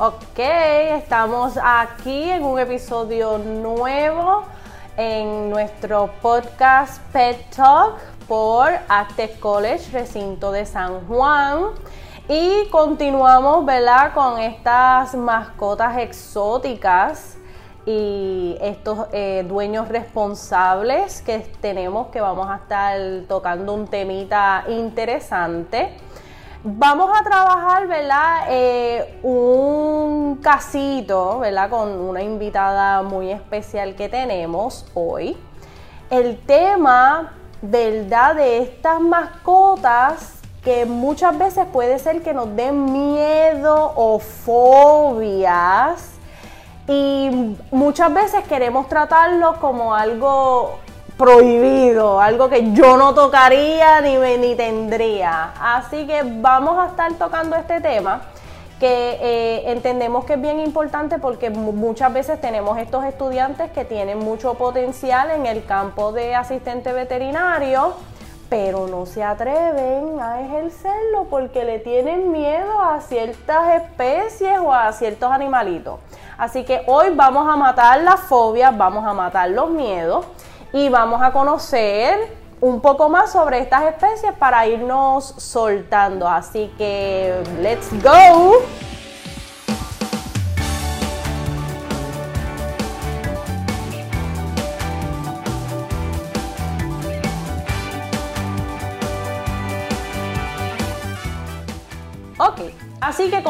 Ok, 0.00 0.40
estamos 0.40 1.56
aquí 1.62 2.28
en 2.28 2.42
un 2.42 2.58
episodio 2.58 3.38
nuevo 3.38 4.42
en 4.96 5.48
nuestro 5.50 6.10
podcast 6.20 7.00
Pet 7.12 7.48
Talk 7.54 8.00
por 8.26 8.72
Actes 8.88 9.38
College, 9.38 9.92
recinto 9.92 10.50
de 10.50 10.66
San 10.66 11.06
Juan. 11.06 11.66
Y 12.28 12.68
continuamos, 12.70 13.64
¿verdad? 13.64 14.12
Con 14.14 14.40
estas 14.40 15.14
mascotas 15.14 15.96
exóticas 15.98 17.36
y 17.86 18.56
estos 18.60 19.06
eh, 19.12 19.44
dueños 19.46 19.86
responsables 19.86 21.22
que 21.22 21.38
tenemos 21.60 22.08
que 22.08 22.20
vamos 22.20 22.50
a 22.50 22.56
estar 22.56 22.98
tocando 23.28 23.72
un 23.72 23.86
temita 23.86 24.64
interesante. 24.66 25.96
Vamos 26.66 27.10
a 27.14 27.22
trabajar, 27.22 27.86
¿verdad? 27.86 28.46
Eh, 28.48 29.18
un 29.22 30.36
casito, 30.42 31.40
¿verdad? 31.40 31.68
Con 31.68 31.90
una 31.90 32.22
invitada 32.22 33.02
muy 33.02 33.30
especial 33.30 33.94
que 33.96 34.08
tenemos 34.08 34.86
hoy. 34.94 35.36
El 36.08 36.38
tema, 36.38 37.34
¿verdad? 37.60 38.36
De 38.36 38.60
estas 38.62 38.98
mascotas 38.98 40.40
que 40.62 40.86
muchas 40.86 41.36
veces 41.36 41.66
puede 41.70 41.98
ser 41.98 42.22
que 42.22 42.32
nos 42.32 42.56
den 42.56 42.90
miedo 42.90 43.92
o 43.94 44.18
fobias 44.18 46.12
y 46.88 47.58
muchas 47.72 48.14
veces 48.14 48.42
queremos 48.48 48.88
tratarlo 48.88 49.60
como 49.60 49.94
algo 49.94 50.78
prohibido, 51.16 52.20
algo 52.20 52.48
que 52.48 52.72
yo 52.72 52.96
no 52.96 53.14
tocaría 53.14 54.00
ni, 54.00 54.16
ni 54.38 54.54
tendría. 54.54 55.52
Así 55.60 56.06
que 56.06 56.22
vamos 56.24 56.78
a 56.78 56.88
estar 56.88 57.12
tocando 57.14 57.56
este 57.56 57.80
tema 57.80 58.22
que 58.80 59.18
eh, 59.20 59.70
entendemos 59.70 60.24
que 60.24 60.34
es 60.34 60.40
bien 60.40 60.58
importante 60.58 61.18
porque 61.18 61.50
muchas 61.50 62.12
veces 62.12 62.40
tenemos 62.40 62.76
estos 62.78 63.04
estudiantes 63.04 63.70
que 63.70 63.84
tienen 63.84 64.18
mucho 64.18 64.54
potencial 64.54 65.30
en 65.30 65.46
el 65.46 65.64
campo 65.64 66.12
de 66.12 66.34
asistente 66.34 66.92
veterinario, 66.92 67.94
pero 68.48 68.88
no 68.88 69.06
se 69.06 69.22
atreven 69.22 70.20
a 70.20 70.40
ejercerlo 70.40 71.28
porque 71.30 71.64
le 71.64 71.78
tienen 71.78 72.32
miedo 72.32 72.82
a 72.82 73.00
ciertas 73.00 73.82
especies 73.82 74.58
o 74.58 74.74
a 74.74 74.92
ciertos 74.92 75.30
animalitos. 75.30 76.00
Así 76.36 76.64
que 76.64 76.82
hoy 76.88 77.10
vamos 77.14 77.48
a 77.48 77.56
matar 77.56 78.00
las 78.00 78.20
fobias, 78.20 78.76
vamos 78.76 79.06
a 79.06 79.14
matar 79.14 79.50
los 79.50 79.70
miedos 79.70 80.26
y 80.74 80.88
vamos 80.88 81.22
a 81.22 81.30
conocer 81.30 82.36
un 82.60 82.80
poco 82.80 83.08
más 83.08 83.30
sobre 83.30 83.60
estas 83.60 83.84
especies 83.84 84.32
para 84.32 84.66
irnos 84.66 85.24
soltando. 85.38 86.28
Así 86.28 86.74
que, 86.76 87.44
let's 87.60 87.90
go. 88.02 88.56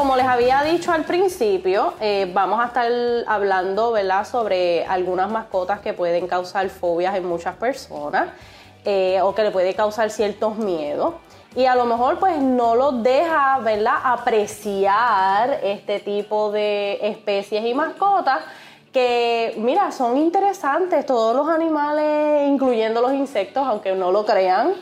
Como 0.04 0.16
les 0.16 0.26
había 0.26 0.62
dicho 0.62 0.92
al 0.92 1.04
principio, 1.04 1.94
eh, 1.98 2.30
vamos 2.34 2.60
a 2.60 2.66
estar 2.66 2.92
hablando 3.26 3.90
¿verdad? 3.90 4.26
sobre 4.26 4.84
algunas 4.84 5.30
mascotas 5.30 5.80
que 5.80 5.94
pueden 5.94 6.26
causar 6.26 6.68
fobias 6.68 7.14
en 7.14 7.24
muchas 7.24 7.56
personas 7.56 8.28
eh, 8.84 9.18
o 9.22 9.34
que 9.34 9.44
le 9.44 9.50
puede 9.50 9.72
causar 9.72 10.10
ciertos 10.10 10.58
miedos. 10.58 11.14
Y 11.56 11.64
a 11.64 11.74
lo 11.74 11.86
mejor 11.86 12.18
pues 12.18 12.36
no 12.36 12.74
los 12.74 13.02
deja 13.02 13.58
¿verdad? 13.60 13.94
apreciar 14.04 15.60
este 15.62 16.00
tipo 16.00 16.52
de 16.52 16.98
especies 17.00 17.64
y 17.64 17.72
mascotas 17.72 18.42
que, 18.92 19.54
mira, 19.56 19.90
son 19.90 20.18
interesantes 20.18 21.06
todos 21.06 21.34
los 21.34 21.48
animales, 21.48 22.46
incluyendo 22.46 23.00
los 23.00 23.14
insectos, 23.14 23.66
aunque 23.66 23.94
no 23.94 24.12
lo 24.12 24.26
crean 24.26 24.74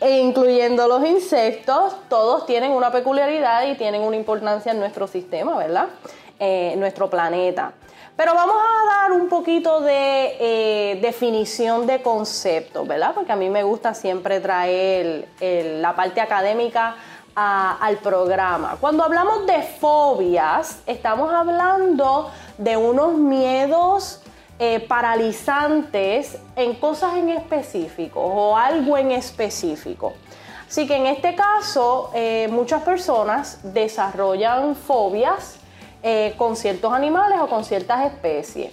e 0.00 0.18
incluyendo 0.18 0.88
los 0.88 1.04
insectos, 1.06 1.94
todos 2.08 2.46
tienen 2.46 2.72
una 2.72 2.90
peculiaridad 2.90 3.66
y 3.66 3.74
tienen 3.76 4.02
una 4.02 4.16
importancia 4.16 4.72
en 4.72 4.78
nuestro 4.78 5.06
sistema, 5.06 5.56
¿verdad? 5.56 5.88
Eh, 6.38 6.74
nuestro 6.76 7.08
planeta. 7.08 7.72
Pero 8.16 8.34
vamos 8.34 8.56
a 8.56 9.02
dar 9.02 9.12
un 9.12 9.28
poquito 9.28 9.80
de 9.80 10.36
eh, 10.40 10.98
definición 11.02 11.86
de 11.86 12.00
conceptos, 12.02 12.86
¿verdad? 12.88 13.12
Porque 13.14 13.32
a 13.32 13.36
mí 13.36 13.50
me 13.50 13.62
gusta 13.62 13.92
siempre 13.94 14.40
traer 14.40 15.28
la 15.40 15.94
parte 15.94 16.20
académica 16.20 16.96
al 17.36 17.98
programa. 17.98 18.78
Cuando 18.80 19.04
hablamos 19.04 19.46
de 19.46 19.62
fobias, 19.62 20.80
estamos 20.86 21.30
hablando 21.30 22.30
de 22.56 22.78
unos 22.78 23.12
miedos 23.12 24.22
eh, 24.58 24.80
paralizantes 24.80 26.38
en 26.56 26.74
cosas 26.74 27.14
en 27.16 27.28
específico 27.28 28.20
o 28.20 28.56
algo 28.56 28.96
en 28.96 29.10
específico. 29.12 30.14
Así 30.66 30.86
que 30.86 30.96
en 30.96 31.06
este 31.06 31.34
caso, 31.34 32.10
eh, 32.14 32.48
muchas 32.50 32.82
personas 32.82 33.60
desarrollan 33.62 34.74
fobias 34.74 35.56
eh, 36.02 36.34
con 36.36 36.56
ciertos 36.56 36.92
animales 36.92 37.38
o 37.40 37.48
con 37.48 37.64
ciertas 37.64 38.06
especies. 38.06 38.72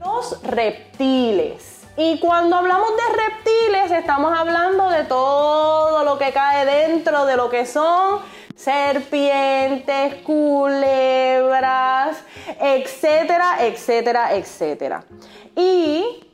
Los 0.00 0.42
reptiles. 0.42 1.82
Y 1.96 2.18
cuando 2.20 2.56
hablamos 2.56 2.90
de 2.90 3.16
reptiles, 3.16 3.98
estamos 3.98 4.36
hablando 4.36 4.90
de 4.90 5.04
todo 5.04 6.04
lo 6.04 6.18
que 6.18 6.32
cae 6.32 6.66
dentro 6.66 7.24
de 7.24 7.36
lo 7.36 7.48
que 7.48 7.66
son 7.66 8.20
serpientes, 8.54 10.16
culebras, 10.22 12.16
etcétera, 12.60 13.64
etcétera, 13.66 14.34
etcétera. 14.34 15.04
Y 15.56 16.24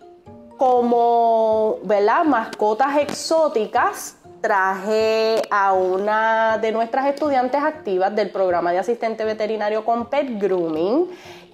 como, 0.56 1.78
¿verdad? 1.84 2.24
Mascotas 2.24 2.98
exóticas, 2.98 4.16
traje 4.40 5.42
a 5.50 5.72
una 5.72 6.58
de 6.58 6.72
nuestras 6.72 7.06
estudiantes 7.06 7.62
activas 7.62 8.14
del 8.14 8.30
programa 8.30 8.72
de 8.72 8.78
asistente 8.78 9.24
veterinario 9.24 9.84
con 9.84 10.06
Pet 10.06 10.38
Grooming, 10.40 11.08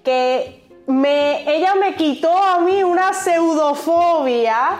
que 0.04 0.64
me, 0.86 1.48
ella 1.52 1.74
me 1.74 1.94
quitó 1.94 2.36
a 2.36 2.60
mí 2.60 2.82
una 2.82 3.12
pseudofobia 3.12 4.70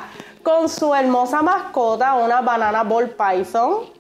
con 0.43 0.69
su 0.69 0.95
hermosa 0.95 1.43
mascota, 1.43 2.15
una 2.15 2.41
banana 2.41 2.85
ball 2.85 3.11
python 3.11 3.97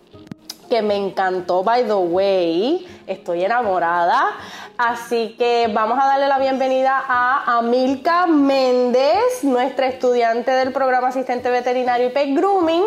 que 0.68 0.82
me 0.82 0.96
encantó, 0.96 1.62
by 1.62 1.84
the 1.84 1.94
way. 1.94 2.86
Estoy 3.06 3.44
enamorada. 3.44 4.30
Así 4.78 5.36
que 5.38 5.70
vamos 5.72 5.98
a 5.98 6.06
darle 6.06 6.28
la 6.28 6.38
bienvenida 6.38 7.02
a 7.08 7.58
Amilka 7.58 8.26
Méndez, 8.26 9.42
nuestra 9.42 9.86
estudiante 9.86 10.50
del 10.50 10.70
programa 10.70 11.08
Asistente 11.08 11.48
Veterinario 11.48 12.08
y 12.08 12.10
Pet 12.10 12.36
Grooming, 12.36 12.84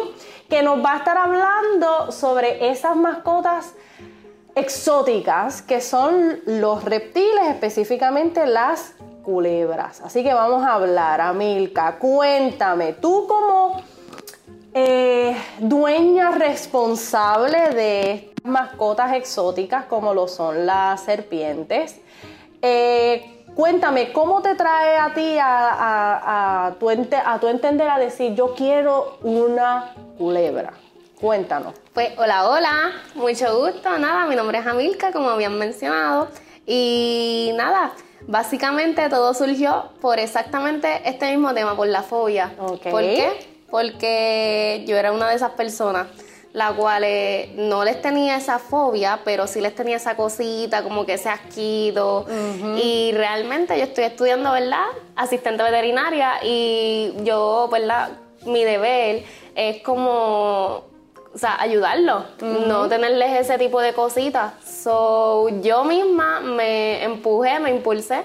que 0.48 0.62
nos 0.62 0.86
va 0.86 0.94
a 0.94 0.98
estar 0.98 1.18
hablando 1.18 2.12
sobre 2.12 2.70
esas 2.70 2.96
mascotas 2.96 3.74
exóticas 4.54 5.64
que 5.64 5.82
son 5.82 6.40
los 6.46 6.84
reptiles, 6.84 7.48
específicamente 7.50 8.46
las 8.46 8.94
culebras. 9.24 10.02
Así 10.02 10.24
que 10.24 10.32
vamos 10.32 10.64
a 10.64 10.74
hablar, 10.74 11.22
Amilka, 11.22 11.98
cuéntame, 11.98 12.94
tú 12.94 13.26
como 13.28 13.82
eh, 14.76 15.36
dueña 15.58 16.30
responsable 16.30 17.70
de 17.70 18.34
mascotas 18.50 19.14
exóticas 19.14 19.86
como 19.86 20.14
lo 20.14 20.28
son 20.28 20.66
las 20.66 21.02
serpientes. 21.02 22.00
Eh, 22.62 23.46
cuéntame, 23.56 24.12
¿cómo 24.12 24.42
te 24.42 24.56
trae 24.56 24.98
a 24.98 25.14
ti 25.14 25.38
a, 25.42 26.76
tu 26.80 26.90
a 26.90 27.40
tu 27.40 27.48
entender 27.48 27.90
a 27.90 27.98
decir 27.98 28.36
yo 28.36 28.54
quiero 28.56 29.18
una 29.22 29.94
culebra? 30.18 30.74
Cuéntanos. 31.20 31.74
Pues 31.94 32.18
hola, 32.18 32.50
hola, 32.50 32.92
mucho 33.16 33.60
gusto. 33.60 33.98
Nada, 33.98 34.26
mi 34.26 34.36
nombre 34.36 34.60
es 34.60 34.66
Amilka, 34.66 35.12
como 35.12 35.30
habían 35.30 35.58
mencionado. 35.58 36.30
Y 36.66 37.52
nada, 37.56 37.92
básicamente 38.28 39.10
todo 39.10 39.34
surgió 39.34 39.90
por 40.02 40.20
exactamente 40.20 41.02
este 41.04 41.32
mismo 41.32 41.54
tema, 41.54 41.76
por 41.76 41.88
la 41.88 42.04
fobia. 42.04 42.54
¿Por 42.58 42.80
qué? 42.80 43.50
porque 43.70 44.84
yo 44.88 44.98
era 44.98 45.12
una 45.12 45.30
de 45.30 45.36
esas 45.36 45.52
personas 45.52 46.08
la 46.54 46.72
cual 46.74 47.06
no 47.56 47.84
les 47.84 48.02
tenía 48.02 48.38
esa 48.38 48.58
fobia, 48.60 49.20
pero 49.24 49.46
sí 49.46 49.62
les 49.62 49.76
tenía 49.76 49.98
esa 49.98 50.16
cosita, 50.16 50.84
como 50.84 51.06
que 51.06 51.14
ese 51.14 51.30
asquido. 51.30 52.26
Y 52.82 53.12
realmente 53.14 53.78
yo 53.78 53.84
estoy 53.84 54.06
estudiando, 54.06 54.52
¿verdad? 54.52 54.86
Asistente 55.16 55.64
veterinaria 55.64 56.44
y 56.44 57.14
yo, 57.24 57.70
¿verdad? 57.72 58.10
Mi 58.46 58.64
deber 58.64 59.24
es 59.54 59.82
como, 59.84 60.84
o 61.34 61.38
sea, 61.38 61.62
ayudarlos, 61.62 62.24
no 62.42 62.88
tenerles 62.88 63.40
ese 63.40 63.58
tipo 63.58 63.80
de 63.82 63.94
cositas. 63.94 64.54
So, 64.66 65.50
yo 65.62 65.84
misma 65.84 66.40
me 66.40 67.04
empujé, 67.04 67.60
me 67.60 67.70
impulsé 67.70 68.24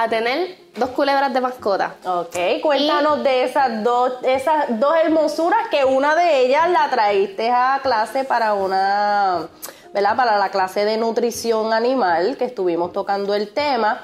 a 0.00 0.08
tener 0.08 0.56
dos 0.76 0.90
culebras 0.90 1.34
de 1.34 1.40
mascota. 1.40 1.96
Ok, 2.04 2.36
cuéntanos 2.62 3.24
de 3.24 3.42
esas 3.42 3.82
dos, 3.82 4.12
esas 4.22 4.78
dos 4.78 4.94
hermosuras 4.96 5.66
que 5.72 5.84
una 5.84 6.14
de 6.14 6.42
ellas 6.42 6.70
la 6.70 6.88
traíste 6.88 7.50
a 7.50 7.80
clase 7.82 8.22
para 8.22 8.54
una 8.54 9.48
¿verdad? 9.92 10.14
Para 10.14 10.38
la 10.38 10.50
clase 10.50 10.84
de 10.84 10.98
nutrición 10.98 11.72
animal 11.72 12.36
que 12.36 12.44
estuvimos 12.44 12.92
tocando 12.92 13.34
el 13.34 13.52
tema. 13.52 14.00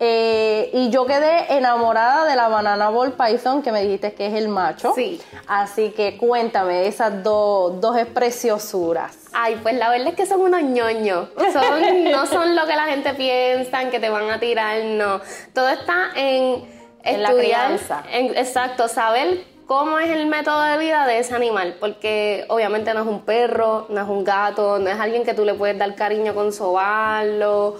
Eh, 0.00 0.70
y 0.72 0.90
yo 0.90 1.06
quedé 1.06 1.56
enamorada 1.56 2.24
de 2.24 2.36
la 2.36 2.46
banana 2.46 2.88
ball 2.88 3.14
python 3.14 3.62
que 3.62 3.72
me 3.72 3.82
dijiste 3.82 4.14
que 4.14 4.26
es 4.28 4.34
el 4.34 4.46
macho. 4.48 4.92
Sí. 4.94 5.20
Así 5.48 5.90
que 5.90 6.16
cuéntame 6.16 6.86
esas 6.86 7.24
dos, 7.24 7.80
dos 7.80 7.96
preciosuras. 8.14 9.16
Ay, 9.32 9.58
pues 9.60 9.74
la 9.74 9.90
verdad 9.90 10.08
es 10.08 10.14
que 10.14 10.26
son 10.26 10.40
unos 10.42 10.62
ñoños. 10.62 11.28
Son, 11.52 12.04
no 12.12 12.26
son 12.26 12.54
lo 12.54 12.66
que 12.66 12.76
la 12.76 12.84
gente 12.84 13.12
piensa, 13.14 13.90
que 13.90 13.98
te 13.98 14.08
van 14.08 14.30
a 14.30 14.38
tirar, 14.38 14.84
no. 14.84 15.20
Todo 15.52 15.68
está 15.68 16.10
en, 16.14 16.64
En 17.02 17.22
la 17.22 17.30
estudiar, 17.30 17.78
en- 18.12 18.36
exacto, 18.36 18.86
saber 18.86 19.44
cómo 19.66 19.98
es 19.98 20.10
el 20.10 20.26
método 20.26 20.62
de 20.62 20.78
vida 20.78 21.06
de 21.06 21.18
ese 21.18 21.34
animal, 21.34 21.76
porque 21.80 22.46
obviamente 22.48 22.94
no 22.94 23.00
es 23.00 23.06
un 23.06 23.22
perro, 23.22 23.86
no 23.88 24.00
es 24.00 24.08
un 24.08 24.22
gato, 24.24 24.78
no 24.78 24.88
es 24.88 24.98
alguien 24.98 25.24
que 25.24 25.34
tú 25.34 25.44
le 25.44 25.54
puedes 25.54 25.76
dar 25.76 25.94
cariño 25.96 26.34
con 26.34 26.52
sobarlo 26.52 27.76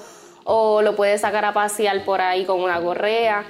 o 0.51 0.81
lo 0.81 0.97
puedes 0.97 1.21
sacar 1.21 1.45
a 1.45 1.53
pasear 1.53 2.05
por 2.07 2.23
ahí 2.23 2.47
con 2.47 2.61
una 2.61 2.81
correa. 2.81 3.45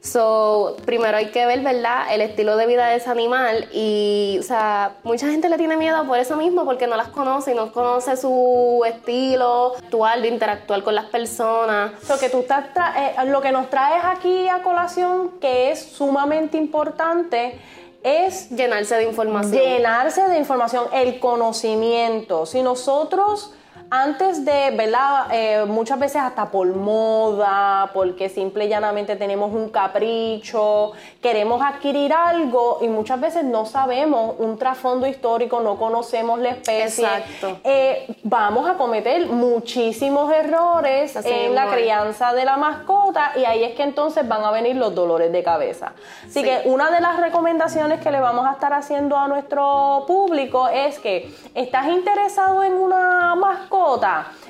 So, 0.00 0.76
primero 0.84 1.16
hay 1.16 1.30
que 1.30 1.46
ver, 1.46 1.60
¿verdad?, 1.60 2.12
el 2.12 2.20
estilo 2.20 2.58
de 2.58 2.66
vida 2.66 2.86
de 2.88 2.96
ese 2.96 3.08
animal 3.08 3.68
y, 3.72 4.36
o 4.38 4.42
sea, 4.42 4.96
mucha 5.02 5.26
gente 5.28 5.48
le 5.48 5.56
tiene 5.56 5.78
miedo 5.78 6.04
por 6.06 6.18
eso 6.18 6.36
mismo, 6.36 6.66
porque 6.66 6.86
no 6.86 6.94
las 6.96 7.08
conoce 7.08 7.52
y 7.52 7.54
no 7.54 7.72
conoce 7.72 8.16
su 8.18 8.82
estilo 8.86 9.74
actual 9.78 10.20
de 10.20 10.28
interactuar 10.28 10.82
con 10.82 10.94
las 10.94 11.06
personas. 11.06 11.92
Lo 12.08 12.18
que, 12.18 12.28
tú 12.28 12.40
estás 12.40 12.66
tra- 12.74 12.92
eh, 12.98 13.24
lo 13.30 13.40
que 13.40 13.50
nos 13.50 13.70
traes 13.70 14.04
aquí 14.04 14.46
a 14.46 14.62
colación, 14.62 15.40
que 15.40 15.70
es 15.72 15.82
sumamente 15.82 16.58
importante, 16.58 17.58
es 18.02 18.50
Llenarse 18.50 18.96
de 18.96 19.04
información. 19.04 19.62
llenarse 19.62 20.28
de 20.28 20.36
información, 20.36 20.84
el 20.92 21.18
conocimiento. 21.18 22.44
Si 22.44 22.62
nosotros 22.62 23.54
antes 23.90 24.44
de, 24.44 24.72
¿verdad? 24.76 25.26
Eh, 25.32 25.64
muchas 25.66 25.98
veces 25.98 26.22
hasta 26.22 26.50
por 26.50 26.66
moda, 26.68 27.90
porque 27.92 28.28
simple 28.28 28.64
y 28.64 28.68
llanamente 28.68 29.16
tenemos 29.16 29.52
un 29.52 29.68
capricho, 29.68 30.92
queremos 31.22 31.62
adquirir 31.62 32.12
algo 32.12 32.78
y 32.82 32.88
muchas 32.88 33.20
veces 33.20 33.44
no 33.44 33.66
sabemos 33.66 34.34
un 34.38 34.58
trasfondo 34.58 35.06
histórico, 35.06 35.60
no 35.60 35.76
conocemos 35.76 36.38
la 36.40 36.50
especie. 36.50 37.04
Exacto. 37.04 37.58
Eh, 37.64 38.06
vamos 38.22 38.68
a 38.68 38.74
cometer 38.74 39.26
muchísimos 39.26 40.32
errores 40.32 41.16
Así 41.16 41.28
en 41.30 41.54
la 41.54 41.68
crianza 41.68 42.32
de 42.32 42.44
la 42.44 42.56
mascota 42.56 43.32
y 43.36 43.44
ahí 43.44 43.64
es 43.64 43.74
que 43.74 43.82
entonces 43.82 44.26
van 44.26 44.44
a 44.44 44.50
venir 44.50 44.76
los 44.76 44.94
dolores 44.94 45.30
de 45.32 45.42
cabeza. 45.42 45.92
Así 46.24 46.40
Sí. 46.40 46.42
que 46.42 46.62
una 46.66 46.90
de 46.90 47.00
las 47.00 47.18
recomendaciones 47.20 48.00
que 48.00 48.10
le 48.10 48.20
vamos 48.20 48.46
a 48.46 48.52
estar 48.52 48.72
haciendo 48.72 49.16
a 49.16 49.28
nuestro 49.28 50.04
público 50.06 50.68
es 50.68 50.98
que 50.98 51.32
estás 51.54 51.86
interesado 51.88 52.62
en 52.62 52.74
una 52.74 53.34
mascota, 53.34 53.73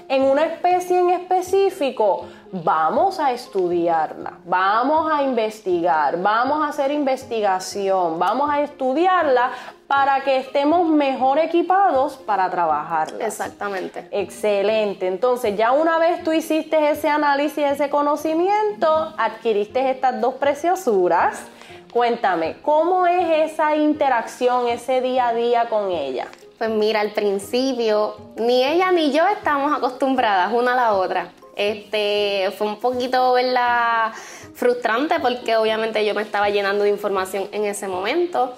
en 0.08 0.22
una 0.22 0.44
especie 0.44 0.98
en 0.98 1.10
específico, 1.10 2.26
vamos 2.52 3.18
a 3.18 3.32
estudiarla, 3.32 4.34
vamos 4.44 5.10
a 5.10 5.22
investigar, 5.22 6.20
vamos 6.20 6.62
a 6.62 6.68
hacer 6.68 6.90
investigación, 6.90 8.18
vamos 8.18 8.50
a 8.50 8.60
estudiarla 8.60 9.50
para 9.86 10.20
que 10.20 10.36
estemos 10.36 10.86
mejor 10.88 11.38
equipados 11.38 12.16
para 12.16 12.50
trabajarla. 12.50 13.26
Exactamente. 13.26 14.08
Excelente. 14.10 15.06
Entonces, 15.06 15.56
ya 15.56 15.72
una 15.72 15.98
vez 15.98 16.22
tú 16.22 16.32
hiciste 16.32 16.90
ese 16.90 17.08
análisis, 17.08 17.64
ese 17.64 17.88
conocimiento, 17.88 19.14
adquiriste 19.16 19.90
estas 19.90 20.20
dos 20.20 20.34
preciosuras. 20.34 21.46
Cuéntame, 21.92 22.56
¿cómo 22.62 23.06
es 23.06 23.52
esa 23.52 23.74
interacción, 23.76 24.68
ese 24.68 25.00
día 25.00 25.28
a 25.28 25.34
día 25.34 25.68
con 25.68 25.90
ella? 25.90 26.26
Pues 26.64 26.78
mira, 26.78 27.00
al 27.00 27.10
principio 27.10 28.16
ni 28.36 28.64
ella 28.64 28.90
ni 28.90 29.12
yo 29.12 29.28
estábamos 29.28 29.76
acostumbradas 29.76 30.50
una 30.50 30.72
a 30.72 30.76
la 30.76 30.94
otra. 30.94 31.30
Este 31.56 32.50
fue 32.56 32.66
un 32.66 32.80
poquito 32.80 33.34
¿verdad? 33.34 34.12
frustrante 34.54 35.20
porque 35.20 35.56
obviamente 35.56 36.02
yo 36.06 36.14
me 36.14 36.22
estaba 36.22 36.48
llenando 36.48 36.84
de 36.84 36.88
información 36.88 37.48
en 37.52 37.66
ese 37.66 37.86
momento 37.86 38.54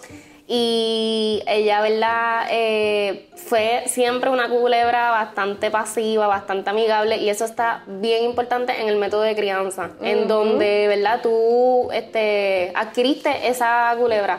y 0.47 1.43
ella, 1.49 1.81
¿verdad? 1.81 2.47
Eh, 2.49 3.29
fue 3.35 3.83
siempre 3.87 4.31
una 4.31 4.49
culebra 4.49 5.11
bastante 5.11 5.73
pasiva, 5.73 6.29
bastante 6.29 6.71
amigable 6.71 7.17
y 7.17 7.29
eso 7.29 7.45
está 7.45 7.83
bien 7.89 8.23
importante 8.23 8.81
en 8.81 8.89
el 8.89 8.99
método 8.99 9.23
de 9.23 9.35
crianza, 9.35 9.91
en 10.01 10.29
donde, 10.29 10.87
¿verdad? 10.87 11.23
Tú 11.25 11.91
este, 11.91 12.71
adquiriste 12.77 13.49
esa 13.49 13.93
culebra. 13.99 14.39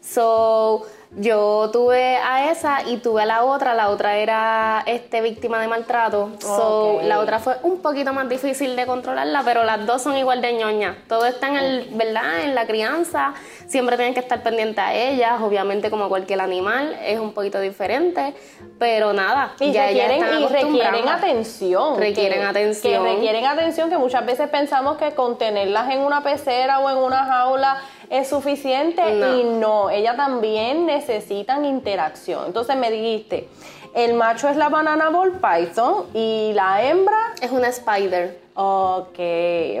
So, 0.00 0.86
yo 1.16 1.68
tuve 1.72 2.16
a 2.16 2.50
esa 2.50 2.88
y 2.88 2.96
tuve 2.96 3.22
a 3.22 3.26
la 3.26 3.44
otra. 3.44 3.74
La 3.74 3.90
otra 3.90 4.16
era 4.16 4.82
este, 4.86 5.20
víctima 5.20 5.60
de 5.60 5.68
maltrato. 5.68 6.30
So, 6.40 7.00
la 7.02 7.18
otra 7.18 7.38
fue 7.38 7.56
un 7.62 7.82
poquito 7.82 8.12
más 8.14 8.28
difícil 8.28 8.76
de 8.76 8.86
controlarla, 8.86 9.42
pero 9.44 9.62
las 9.64 9.84
dos 9.84 10.02
son 10.02 10.16
igual 10.16 10.40
de 10.40 10.54
ñoñas. 10.54 10.96
Todo 11.08 11.26
está 11.26 11.48
en 11.48 11.56
el, 11.56 11.88
¿verdad? 11.92 12.44
En 12.44 12.54
la 12.54 12.66
crianza. 12.66 13.34
Siempre 13.66 13.96
tienen 13.96 14.14
que 14.14 14.20
estar 14.20 14.42
pendientes 14.42 14.78
a 14.82 14.94
ellas. 14.94 15.40
Obviamente, 15.42 15.90
como 15.90 16.08
cualquier 16.08 16.40
animal, 16.40 16.96
es 17.04 17.18
un 17.18 17.32
poquito 17.34 17.60
diferente. 17.60 18.34
Pero 18.78 19.12
nada, 19.12 19.52
Y 19.60 19.70
ya 19.70 19.90
ellas 19.90 20.08
requieren, 20.08 20.24
están 20.24 20.42
y 20.42 20.46
requieren 20.46 21.08
atención. 21.08 21.98
Requieren 21.98 22.40
que- 22.40 22.46
atención. 22.46 23.04
Que 23.04 23.12
requieren 23.14 23.46
atención, 23.46 23.90
que 23.90 23.98
muchas 23.98 24.24
veces 24.26 24.48
pensamos 24.48 24.96
que 24.96 25.12
con 25.12 25.38
tenerlas 25.38 25.90
en 25.90 26.00
una 26.00 26.22
pecera 26.22 26.80
o 26.80 26.90
en 26.90 26.96
una 26.96 27.24
jaula 27.24 27.76
es 28.12 28.28
suficiente 28.28 29.02
No. 29.14 29.36
y 29.38 29.44
no, 29.44 29.90
ellas 29.90 30.16
también 30.16 30.84
necesitan 30.84 31.64
interacción. 31.64 32.44
Entonces 32.46 32.76
me 32.76 32.90
dijiste, 32.90 33.48
el 33.94 34.12
macho 34.14 34.48
es 34.50 34.56
la 34.56 34.68
banana 34.68 35.08
ball 35.08 35.32
python 35.40 36.06
y 36.12 36.52
la 36.54 36.82
hembra 36.84 37.32
Es 37.40 37.50
una 37.50 37.68
spider. 37.68 38.40
Ok, 38.54 39.18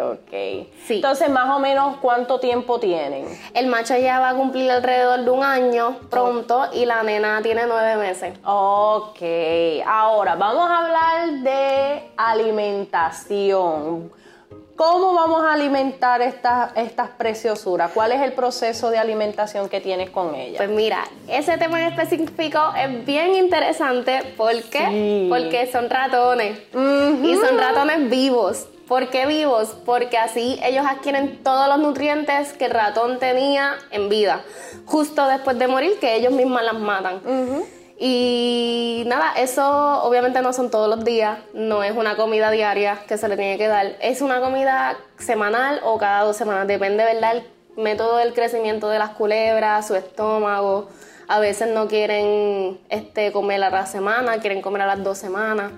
ok. 0.00 0.30
Sí. 0.86 0.94
Entonces, 0.94 1.28
más 1.28 1.54
o 1.54 1.58
menos, 1.58 1.98
¿cuánto 2.00 2.40
tiempo 2.40 2.80
tienen? 2.80 3.26
El 3.52 3.66
macho 3.66 3.94
ya 3.98 4.18
va 4.18 4.30
a 4.30 4.34
cumplir 4.34 4.70
alrededor 4.70 5.20
de 5.24 5.30
un 5.30 5.44
año 5.44 5.98
pronto 6.08 6.64
y 6.72 6.86
la 6.86 7.02
nena 7.02 7.42
tiene 7.42 7.66
nueve 7.66 7.96
meses. 7.96 8.32
Ok, 8.46 9.20
ahora 9.86 10.36
vamos 10.36 10.70
a 10.70 10.78
hablar 10.86 11.30
de 11.42 12.10
alimentación. 12.16 14.10
¿Cómo 14.82 15.14
vamos 15.14 15.44
a 15.44 15.52
alimentar 15.52 16.20
estas, 16.22 16.76
estas 16.76 17.10
preciosuras? 17.10 17.92
¿Cuál 17.94 18.10
es 18.10 18.20
el 18.20 18.32
proceso 18.32 18.90
de 18.90 18.98
alimentación 18.98 19.68
que 19.68 19.80
tienes 19.80 20.10
con 20.10 20.34
ellas? 20.34 20.56
Pues 20.56 20.70
mira, 20.70 21.04
ese 21.28 21.56
tema 21.56 21.80
en 21.80 21.92
específico 21.92 22.58
es 22.76 23.06
bien 23.06 23.36
interesante 23.36 24.34
porque, 24.36 24.80
Sí. 24.88 25.26
porque 25.30 25.70
son 25.70 25.88
ratones 25.88 26.58
y 26.74 27.36
son 27.36 27.58
ratones 27.58 28.10
vivos. 28.10 28.66
¿Por 28.88 29.08
qué 29.08 29.24
vivos? 29.26 29.68
Porque 29.86 30.18
así 30.18 30.58
ellos 30.64 30.84
adquieren 30.84 31.44
todos 31.44 31.68
los 31.68 31.78
nutrientes 31.78 32.52
que 32.52 32.64
el 32.64 32.72
ratón 32.72 33.20
tenía 33.20 33.76
en 33.92 34.08
vida, 34.08 34.40
justo 34.86 35.28
después 35.28 35.56
de 35.60 35.68
morir, 35.68 35.92
que 36.00 36.16
ellos 36.16 36.32
mismas 36.32 36.64
las 36.64 36.74
matan. 36.74 37.20
Y 38.04 39.04
nada, 39.06 39.34
eso 39.36 40.02
obviamente 40.02 40.42
no 40.42 40.52
son 40.52 40.72
todos 40.72 40.88
los 40.88 41.04
días, 41.04 41.38
no 41.54 41.84
es 41.84 41.96
una 41.96 42.16
comida 42.16 42.50
diaria 42.50 42.98
que 43.06 43.16
se 43.16 43.28
le 43.28 43.36
tiene 43.36 43.56
que 43.58 43.68
dar, 43.68 43.94
es 44.00 44.22
una 44.22 44.40
comida 44.40 44.96
semanal 45.20 45.80
o 45.84 45.98
cada 45.98 46.24
dos 46.24 46.36
semanas, 46.36 46.66
depende, 46.66 47.04
¿verdad? 47.04 47.36
El 47.36 47.44
método 47.80 48.16
del 48.16 48.34
crecimiento 48.34 48.88
de 48.88 48.98
las 48.98 49.10
culebras, 49.10 49.86
su 49.86 49.94
estómago. 49.94 50.88
A 51.28 51.38
veces 51.38 51.68
no 51.68 51.86
quieren 51.86 52.80
este, 52.88 53.30
comer 53.30 53.62
a 53.62 53.70
la 53.70 53.86
semana, 53.86 54.38
quieren 54.38 54.62
comer 54.62 54.82
a 54.82 54.86
las 54.86 55.04
dos 55.04 55.18
semanas. 55.18 55.70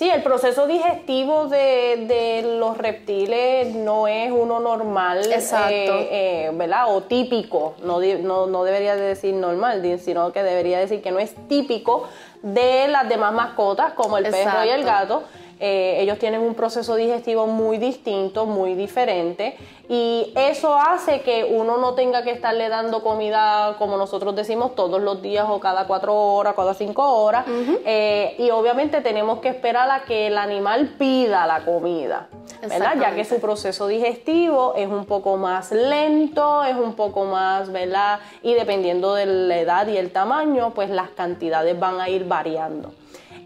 Sí, 0.00 0.08
el 0.08 0.22
proceso 0.22 0.66
digestivo 0.66 1.48
de, 1.48 2.06
de 2.08 2.56
los 2.58 2.78
reptiles 2.78 3.74
no 3.74 4.08
es 4.08 4.32
uno 4.32 4.58
normal, 4.58 5.30
Exacto. 5.30 5.74
eh, 5.74 6.46
eh, 6.46 6.50
¿verdad? 6.54 6.86
O 6.88 7.02
típico, 7.02 7.74
no, 7.84 8.00
no, 8.00 8.46
no 8.46 8.64
debería 8.64 8.96
de 8.96 9.02
decir 9.02 9.34
normal, 9.34 9.82
sino 10.02 10.32
que 10.32 10.42
debería 10.42 10.78
decir 10.78 11.02
que 11.02 11.10
no 11.10 11.18
es 11.18 11.34
típico 11.48 12.08
de 12.40 12.88
las 12.88 13.10
demás 13.10 13.34
mascotas, 13.34 13.92
como 13.92 14.16
el 14.16 14.24
perro 14.30 14.64
y 14.64 14.70
el 14.70 14.84
gato. 14.84 15.24
Eh, 15.60 15.98
ellos 16.00 16.18
tienen 16.18 16.40
un 16.40 16.54
proceso 16.54 16.96
digestivo 16.96 17.46
muy 17.46 17.76
distinto, 17.76 18.46
muy 18.46 18.74
diferente, 18.74 19.56
y 19.88 20.32
eso 20.34 20.74
hace 20.74 21.20
que 21.20 21.44
uno 21.44 21.76
no 21.76 21.94
tenga 21.94 22.22
que 22.22 22.30
estarle 22.30 22.68
dando 22.68 23.02
comida, 23.02 23.76
como 23.78 23.96
nosotros 23.96 24.34
decimos, 24.34 24.74
todos 24.74 25.02
los 25.02 25.20
días 25.20 25.46
o 25.48 25.60
cada 25.60 25.86
cuatro 25.86 26.14
horas, 26.14 26.54
cada 26.54 26.74
cinco 26.74 27.02
horas, 27.22 27.44
Eh, 27.84 28.36
y 28.38 28.50
obviamente 28.50 29.00
tenemos 29.00 29.40
que 29.40 29.48
esperar 29.48 29.90
a 29.90 30.04
que 30.04 30.28
el 30.28 30.38
animal 30.38 30.94
pida 30.98 31.46
la 31.46 31.64
comida, 31.64 32.28
¿verdad? 32.62 32.94
Ya 32.98 33.14
que 33.14 33.24
su 33.24 33.40
proceso 33.40 33.86
digestivo 33.86 34.74
es 34.76 34.88
un 34.88 35.04
poco 35.04 35.36
más 35.36 35.72
lento, 35.72 36.64
es 36.64 36.76
un 36.76 36.94
poco 36.94 37.24
más, 37.24 37.70
¿verdad? 37.70 38.20
Y 38.42 38.54
dependiendo 38.54 39.14
de 39.14 39.26
la 39.26 39.58
edad 39.58 39.86
y 39.88 39.96
el 39.96 40.10
tamaño, 40.10 40.72
pues 40.74 40.88
las 40.88 41.10
cantidades 41.10 41.78
van 41.78 42.00
a 42.00 42.08
ir 42.08 42.26
variando. 42.26 42.92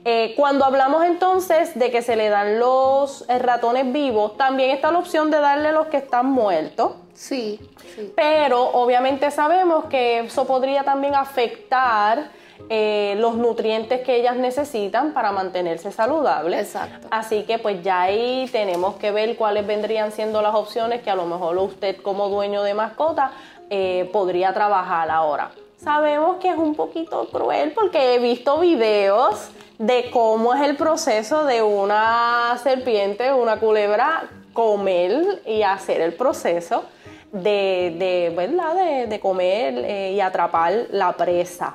Eh, 0.04 0.34
cuando 0.36 0.64
hablamos 0.64 1.04
entonces 1.04 1.78
de 1.78 1.90
que 1.90 2.02
se 2.02 2.16
le 2.16 2.28
dan 2.28 2.58
los 2.58 3.24
eh, 3.28 3.38
ratones 3.38 3.90
vivos, 3.92 4.36
también 4.36 4.70
está 4.70 4.90
la 4.92 4.98
opción 4.98 5.30
de 5.30 5.38
darle 5.38 5.72
los 5.72 5.86
que 5.86 5.96
están 5.96 6.26
muertos. 6.26 6.92
Sí, 7.14 7.58
sí. 7.94 8.12
Pero 8.14 8.60
obviamente 8.60 9.30
sabemos 9.30 9.86
que 9.86 10.20
eso 10.20 10.46
podría 10.46 10.84
también 10.84 11.14
afectar 11.14 12.30
eh, 12.70 13.14
los 13.18 13.34
nutrientes 13.34 14.00
que 14.00 14.16
ellas 14.16 14.36
necesitan 14.36 15.12
para 15.12 15.32
mantenerse 15.32 15.92
saludables. 15.92 16.60
Exacto. 16.60 17.08
Así 17.10 17.42
que 17.42 17.58
pues 17.58 17.82
ya 17.82 18.02
ahí 18.02 18.48
tenemos 18.50 18.94
que 18.96 19.10
ver 19.10 19.36
cuáles 19.36 19.66
vendrían 19.66 20.12
siendo 20.12 20.40
las 20.40 20.54
opciones 20.54 21.02
que 21.02 21.10
a 21.10 21.14
lo 21.14 21.26
mejor 21.26 21.58
usted 21.58 21.96
como 22.00 22.28
dueño 22.28 22.62
de 22.62 22.74
mascota 22.74 23.32
eh, 23.70 24.08
podría 24.12 24.54
trabajar 24.54 25.10
ahora. 25.10 25.50
Sabemos 25.76 26.36
que 26.36 26.48
es 26.48 26.56
un 26.56 26.74
poquito 26.74 27.28
cruel 27.30 27.72
porque 27.72 28.14
he 28.14 28.18
visto 28.18 28.58
videos 28.60 29.50
de 29.78 30.10
cómo 30.10 30.54
es 30.54 30.62
el 30.62 30.76
proceso 30.76 31.44
de 31.44 31.62
una 31.62 32.58
serpiente, 32.62 33.32
una 33.32 33.58
culebra, 33.58 34.28
comer 34.52 35.42
y 35.46 35.62
hacer 35.62 36.00
el 36.00 36.14
proceso 36.14 36.84
de, 37.32 37.94
de, 37.98 38.32
¿verdad? 38.34 39.06
de, 39.08 39.20
comer 39.20 39.74
eh, 39.78 40.12
y 40.12 40.20
atrapar 40.20 40.86
la 40.90 41.12
presa. 41.12 41.74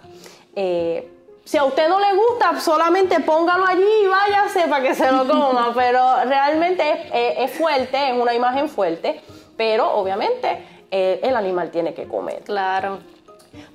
Eh, 0.55 1.11
si 1.43 1.57
a 1.57 1.63
usted 1.63 1.89
no 1.89 1.99
le 1.99 2.15
gusta, 2.15 2.59
solamente 2.59 3.19
póngalo 3.21 3.65
allí 3.65 3.83
y 4.03 4.07
váyase 4.07 4.67
para 4.67 4.83
que 4.83 4.95
se 4.95 5.11
lo 5.11 5.27
coma, 5.27 5.71
pero 5.75 6.23
realmente 6.25 7.09
es, 7.43 7.51
fuerte, 7.51 8.09
es 8.09 8.13
una 8.15 8.33
imagen 8.33 8.69
fuerte, 8.69 9.21
pero 9.57 9.91
obviamente 9.93 10.63
eh, 10.91 11.19
el 11.23 11.35
animal 11.35 11.71
tiene 11.71 11.93
que 11.93 12.07
comer. 12.07 12.43
Claro. 12.43 12.99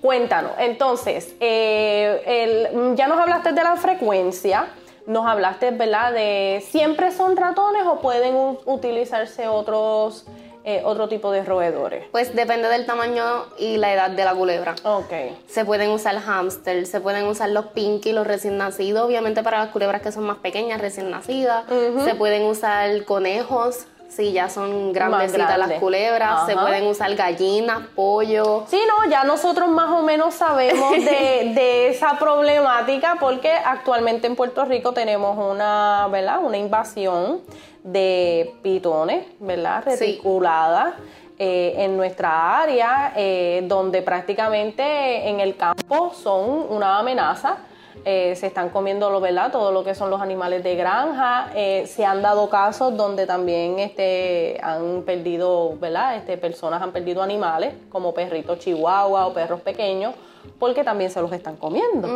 Cuéntanos, 0.00 0.52
entonces, 0.58 1.34
ya 1.40 3.08
nos 3.08 3.18
hablaste 3.18 3.52
de 3.52 3.62
la 3.62 3.76
frecuencia, 3.76 4.66
nos 5.06 5.26
hablaste, 5.26 5.70
¿verdad? 5.70 6.12
De 6.12 6.64
siempre 6.66 7.10
son 7.10 7.36
ratones 7.36 7.84
o 7.86 8.00
pueden 8.00 8.58
utilizarse 8.64 9.48
otros 9.48 10.26
eh, 10.66 10.80
otro 10.82 11.08
tipo 11.08 11.30
de 11.30 11.44
roedores? 11.44 12.06
Pues 12.10 12.34
depende 12.34 12.68
del 12.68 12.86
tamaño 12.86 13.44
y 13.58 13.76
la 13.76 13.92
edad 13.92 14.10
de 14.10 14.24
la 14.24 14.34
culebra. 14.34 14.74
Ok. 14.84 15.12
Se 15.46 15.62
pueden 15.66 15.90
usar 15.90 16.18
hamsters, 16.18 16.88
se 16.88 17.02
pueden 17.02 17.26
usar 17.26 17.50
los 17.50 17.66
pinky, 17.66 18.12
los 18.12 18.26
recién 18.26 18.56
nacidos, 18.56 19.04
obviamente 19.04 19.42
para 19.42 19.58
las 19.58 19.68
culebras 19.68 20.00
que 20.00 20.10
son 20.10 20.24
más 20.24 20.38
pequeñas, 20.38 20.80
recién 20.80 21.10
nacidas. 21.10 21.66
Se 22.02 22.14
pueden 22.14 22.44
usar 22.44 23.04
conejos, 23.04 23.86
si 24.14 24.32
ya 24.32 24.48
son 24.48 24.92
grandecitas 24.92 25.58
las 25.58 25.72
culebras, 25.80 26.46
se 26.46 26.56
pueden 26.56 26.86
usar 26.86 27.14
gallinas, 27.14 27.80
pollo. 27.94 28.64
Sí, 28.68 28.80
no, 28.86 29.10
ya 29.10 29.24
nosotros 29.24 29.68
más 29.68 29.90
o 29.90 30.02
menos 30.02 30.34
sabemos 30.34 30.92
de, 30.92 31.52
de, 31.54 31.88
esa 31.88 32.18
problemática 32.18 33.16
porque 33.20 33.50
actualmente 33.52 34.26
en 34.26 34.36
Puerto 34.36 34.64
Rico 34.64 34.92
tenemos 34.92 35.36
una, 35.38 36.08
¿verdad? 36.10 36.40
Una 36.42 36.56
invasión 36.56 37.40
de 37.82 38.54
pitones, 38.62 39.26
¿verdad? 39.40 39.84
Reticuladas. 39.84 40.94
Eh, 41.36 41.74
en 41.78 41.96
nuestra 41.96 42.62
área, 42.62 43.12
eh, 43.16 43.64
donde 43.66 44.02
prácticamente 44.02 45.28
en 45.28 45.40
el 45.40 45.56
campo 45.56 46.12
son 46.14 46.66
una 46.70 47.00
amenaza. 47.00 47.56
Eh, 48.04 48.36
se 48.36 48.46
están 48.46 48.70
comiendo 48.70 49.10
lo, 49.10 49.20
¿verdad? 49.20 49.50
todo 49.50 49.72
lo 49.72 49.82
que 49.82 49.94
son 49.94 50.10
los 50.10 50.20
animales 50.20 50.62
de 50.62 50.76
granja. 50.76 51.50
se 51.54 52.04
han 52.04 52.22
dado 52.22 52.48
casos 52.50 52.96
donde 52.96 53.26
también 53.26 53.78
este, 53.78 54.58
han 54.62 55.02
perdido, 55.02 55.76
¿verdad? 55.78 56.16
Este, 56.16 56.36
personas 56.36 56.82
han 56.82 56.92
perdido 56.92 57.22
animales, 57.22 57.74
como 57.90 58.12
perritos 58.12 58.58
chihuahua 58.58 59.26
o 59.26 59.32
perros 59.32 59.60
pequeños 59.60 60.14
porque 60.58 60.84
también 60.84 61.10
se 61.10 61.20
los 61.20 61.32
están 61.32 61.56
comiendo. 61.56 62.08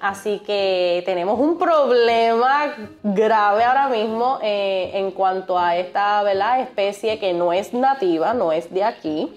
Así 0.00 0.40
que 0.40 1.02
tenemos 1.04 1.38
un 1.38 1.58
problema 1.58 2.74
grave 3.02 3.64
ahora 3.64 3.88
mismo 3.88 4.38
eh, 4.42 4.90
en 4.94 5.10
cuanto 5.10 5.58
a 5.58 5.76
esta 5.76 6.22
¿verdad? 6.22 6.60
especie 6.60 7.18
que 7.18 7.32
no 7.32 7.52
es 7.52 7.72
nativa, 7.72 8.34
no 8.34 8.52
es 8.52 8.72
de 8.72 8.84
aquí 8.84 9.32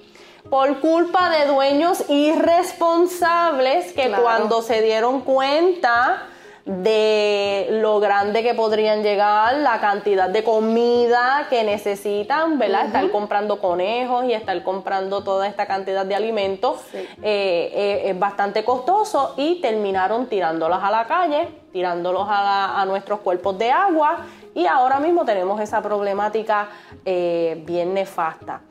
por 0.49 0.79
culpa 0.79 1.29
de 1.29 1.45
dueños 1.47 2.03
irresponsables 2.09 3.93
que 3.93 4.11
cuando 4.11 4.61
se 4.61 4.81
dieron 4.81 5.21
cuenta 5.21 6.23
de 6.67 7.67
lo 7.81 8.01
grande 8.01 8.43
que 8.43 8.53
podrían 8.53 9.01
llegar, 9.01 9.55
la 9.55 9.79
cantidad 9.79 10.29
de 10.29 10.43
comida 10.43 11.47
que 11.49 11.63
necesitan, 11.63 12.59
¿verdad? 12.59 12.87
Estar 12.87 13.09
comprando 13.09 13.61
conejos 13.61 14.25
y 14.25 14.33
estar 14.33 14.61
comprando 14.63 15.23
toda 15.23 15.47
esta 15.47 15.65
cantidad 15.65 16.05
de 16.05 16.15
alimentos 16.15 16.81
eh, 16.93 17.13
eh, 17.23 18.01
es 18.05 18.19
bastante 18.19 18.65
costoso 18.65 19.33
y 19.37 19.61
terminaron 19.61 20.27
tirándolos 20.27 20.83
a 20.83 20.91
la 20.91 21.05
calle, 21.05 21.47
tirándolos 21.71 22.27
a, 22.29 22.83
nuestros 22.85 23.19
cuerpos 23.19 23.57
de 23.57 23.71
agua 23.71 24.25
y 24.53 24.65
ahora 24.65 24.99
mismo 24.99 25.23
tenemos 25.23 25.61
esa 25.61 25.81
problemática 25.81 26.67
eh, 27.05 27.63
bien 27.65 27.93
nefasta 27.93 28.61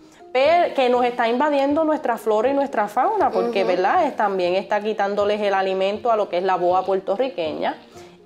que 0.74 0.88
nos 0.88 1.04
está 1.04 1.28
invadiendo 1.28 1.84
nuestra 1.84 2.16
flora 2.16 2.48
y 2.48 2.54
nuestra 2.54 2.88
fauna, 2.88 3.30
porque, 3.30 3.64
¿verdad? 3.64 4.14
también 4.16 4.54
está 4.54 4.80
quitándoles 4.80 5.40
el 5.40 5.54
alimento 5.54 6.10
a 6.10 6.16
lo 6.16 6.28
que 6.28 6.38
es 6.38 6.44
la 6.44 6.56
boa 6.56 6.84
puertorriqueña 6.84 7.76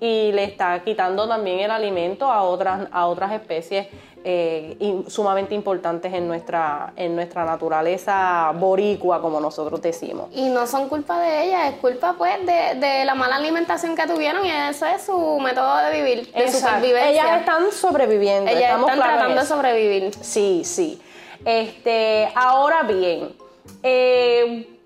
y 0.00 0.32
le 0.32 0.44
está 0.44 0.80
quitando 0.82 1.28
también 1.28 1.60
el 1.60 1.70
alimento 1.70 2.30
a 2.30 2.42
otras, 2.42 2.88
a 2.90 3.06
otras 3.06 3.32
especies 3.32 3.86
eh, 4.22 5.02
sumamente 5.08 5.54
importantes 5.54 6.12
en 6.12 6.28
nuestra, 6.28 6.92
en 6.96 7.14
nuestra 7.14 7.44
naturaleza 7.44 8.52
boricua, 8.54 9.20
como 9.20 9.40
nosotros 9.40 9.80
decimos. 9.80 10.28
Y 10.32 10.48
no 10.50 10.66
son 10.66 10.88
culpa 10.88 11.18
de 11.20 11.44
ellas, 11.44 11.72
es 11.72 11.80
culpa 11.80 12.14
pues 12.18 12.34
de, 12.44 13.04
la 13.04 13.14
mala 13.14 13.36
alimentación 13.36 13.96
que 13.96 14.06
tuvieron 14.06 14.44
y 14.44 14.50
eso 14.50 14.86
es 14.86 15.02
su 15.02 15.38
método 15.40 15.78
de 15.78 16.02
vivir, 16.02 16.32
de 16.32 16.50
supervivencia. 16.50 17.10
Ellas 17.10 17.40
están 17.40 17.72
sobreviviendo. 17.72 18.50
Ellas 18.50 18.78
están 18.78 18.98
tratando 18.98 19.40
de 19.40 19.46
sobrevivir. 19.46 20.14
Sí, 20.20 20.62
sí. 20.64 21.00
Este, 21.44 22.30
ahora 22.34 22.82
bien, 22.82 23.34
eh, 23.82 24.80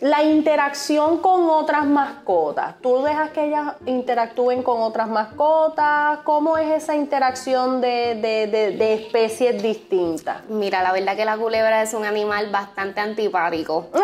la 0.00 0.22
interacción 0.22 1.18
con 1.18 1.48
otras 1.48 1.86
mascotas. 1.86 2.74
¿Tú 2.82 3.02
dejas 3.02 3.30
que 3.30 3.46
ellas 3.46 3.74
interactúen 3.86 4.62
con 4.62 4.80
otras 4.82 5.08
mascotas? 5.08 6.18
¿Cómo 6.24 6.58
es 6.58 6.82
esa 6.82 6.94
interacción 6.94 7.80
de, 7.80 8.94
especies 8.94 9.62
distintas? 9.62 10.44
Mira, 10.48 10.82
la 10.82 10.92
verdad 10.92 11.16
que 11.16 11.24
la 11.24 11.38
culebra 11.38 11.82
es 11.82 11.94
un 11.94 12.04
animal 12.04 12.50
bastante 12.50 13.00
antipático. 13.00 13.86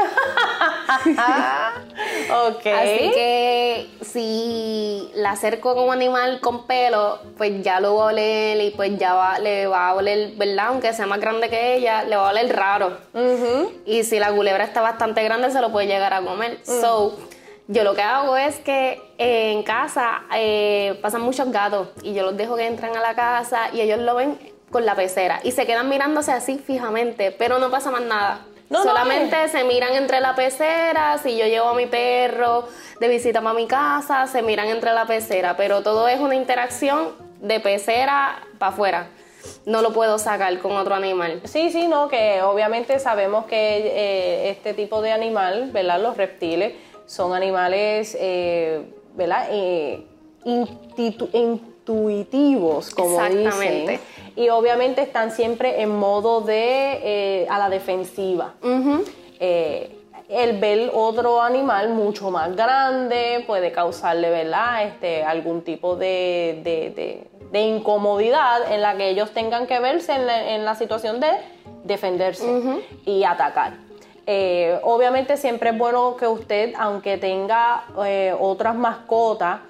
ok. 2.48 2.66
Así 2.66 3.10
que 3.14 3.86
si 4.00 5.10
la 5.14 5.32
acerco 5.32 5.74
con 5.74 5.84
un 5.84 5.92
animal 5.92 6.40
con 6.40 6.66
pelo, 6.66 7.18
pues 7.36 7.62
ya 7.62 7.80
lo 7.80 7.96
va 7.96 8.04
a 8.04 8.06
oler 8.08 8.60
y 8.60 8.70
pues 8.70 8.98
ya 8.98 9.38
le 9.38 9.66
va 9.66 9.88
a 9.88 9.94
oler, 9.94 10.32
¿verdad? 10.36 10.66
Aunque 10.68 10.92
sea 10.92 11.06
más 11.06 11.20
grande 11.20 11.48
que 11.48 11.76
ella, 11.76 12.04
le 12.04 12.16
va 12.16 12.28
a 12.28 12.30
oler 12.30 12.54
raro. 12.54 12.96
Y 13.86 14.04
si 14.04 14.18
la 14.18 14.32
culebra 14.32 14.64
está 14.64 14.80
bastante 14.80 15.22
grande, 15.22 15.50
se 15.50 15.60
lo 15.60 15.70
puede 15.70 15.86
llegar 15.86 16.12
a 16.14 16.22
comer. 16.22 16.58
Mm. 16.66 16.80
So, 16.80 17.18
yo 17.68 17.84
lo 17.84 17.94
que 17.94 18.02
hago 18.02 18.36
es 18.36 18.58
que 18.58 19.00
eh, 19.18 19.52
en 19.52 19.62
casa 19.62 20.22
eh, 20.34 20.98
pasan 21.00 21.22
muchos 21.22 21.50
gatos 21.50 21.88
y 22.02 22.12
yo 22.12 22.22
los 22.22 22.36
dejo 22.36 22.56
que 22.56 22.66
entran 22.66 22.96
a 22.96 23.00
la 23.00 23.14
casa 23.14 23.70
y 23.72 23.80
ellos 23.80 24.00
lo 24.00 24.16
ven 24.16 24.38
con 24.70 24.84
la 24.84 24.94
pecera 24.94 25.40
y 25.44 25.52
se 25.52 25.66
quedan 25.66 25.88
mirándose 25.88 26.32
así 26.32 26.58
fijamente, 26.58 27.30
pero 27.30 27.58
no 27.58 27.70
pasa 27.70 27.90
más 27.90 28.02
nada. 28.02 28.46
Solamente 28.72 29.48
se 29.48 29.64
miran 29.64 29.94
entre 29.94 30.20
la 30.20 30.34
pecera, 30.34 31.18
si 31.18 31.36
yo 31.36 31.46
llevo 31.46 31.68
a 31.68 31.74
mi 31.74 31.86
perro 31.86 32.68
de 33.00 33.08
visita 33.08 33.40
para 33.40 33.54
mi 33.54 33.66
casa, 33.66 34.26
se 34.26 34.42
miran 34.42 34.68
entre 34.68 34.92
la 34.92 35.06
pecera, 35.06 35.56
pero 35.56 35.82
todo 35.82 36.08
es 36.08 36.20
una 36.20 36.34
interacción 36.34 37.14
de 37.40 37.60
pecera 37.60 38.42
para 38.58 38.72
afuera 38.72 39.08
no 39.66 39.82
lo 39.82 39.92
puedo 39.92 40.18
sacar 40.18 40.58
con 40.58 40.72
otro 40.72 40.94
animal. 40.94 41.40
Sí, 41.44 41.70
sí, 41.70 41.88
no, 41.88 42.08
que 42.08 42.42
obviamente 42.42 42.98
sabemos 42.98 43.46
que 43.46 43.56
eh, 43.56 44.50
este 44.50 44.74
tipo 44.74 45.02
de 45.02 45.12
animal, 45.12 45.70
¿verdad? 45.72 46.00
Los 46.00 46.16
reptiles 46.16 46.74
son 47.06 47.34
animales, 47.34 48.16
eh, 48.18 48.82
¿verdad? 49.14 49.48
Eh, 49.50 50.06
intuitivos, 51.82 52.94
como 52.94 53.22
dicen. 53.24 54.00
Y 54.36 54.48
obviamente 54.48 55.02
están 55.02 55.30
siempre 55.30 55.82
en 55.82 55.90
modo 55.90 56.40
de 56.40 57.46
a 57.50 57.58
la 57.58 57.68
defensiva. 57.68 58.54
el 60.28 60.58
ver 60.58 60.90
otro 60.94 61.42
animal 61.42 61.90
mucho 61.90 62.30
más 62.30 62.56
grande 62.56 63.44
puede 63.46 63.70
causarle, 63.70 64.30
¿verdad? 64.30 64.86
Este, 64.86 65.22
algún 65.24 65.62
tipo 65.62 65.96
de 65.96 67.28
de 67.52 67.60
incomodidad 67.60 68.72
en 68.72 68.80
la 68.80 68.96
que 68.96 69.10
ellos 69.10 69.30
tengan 69.32 69.66
que 69.66 69.78
verse 69.78 70.14
en 70.14 70.64
la, 70.64 70.74
situación 70.74 71.20
de 71.20 71.28
defenderse 71.84 72.80
y 73.04 73.24
atacar. 73.24 73.74
Eh, 74.26 74.78
obviamente 74.84 75.36
siempre 75.36 75.70
es 75.70 75.78
bueno 75.78 76.16
que 76.16 76.26
usted, 76.26 76.72
aunque 76.78 77.18
tenga 77.18 77.84
eh, 78.06 78.34
otras 78.38 78.74
mascotas, 78.74 79.60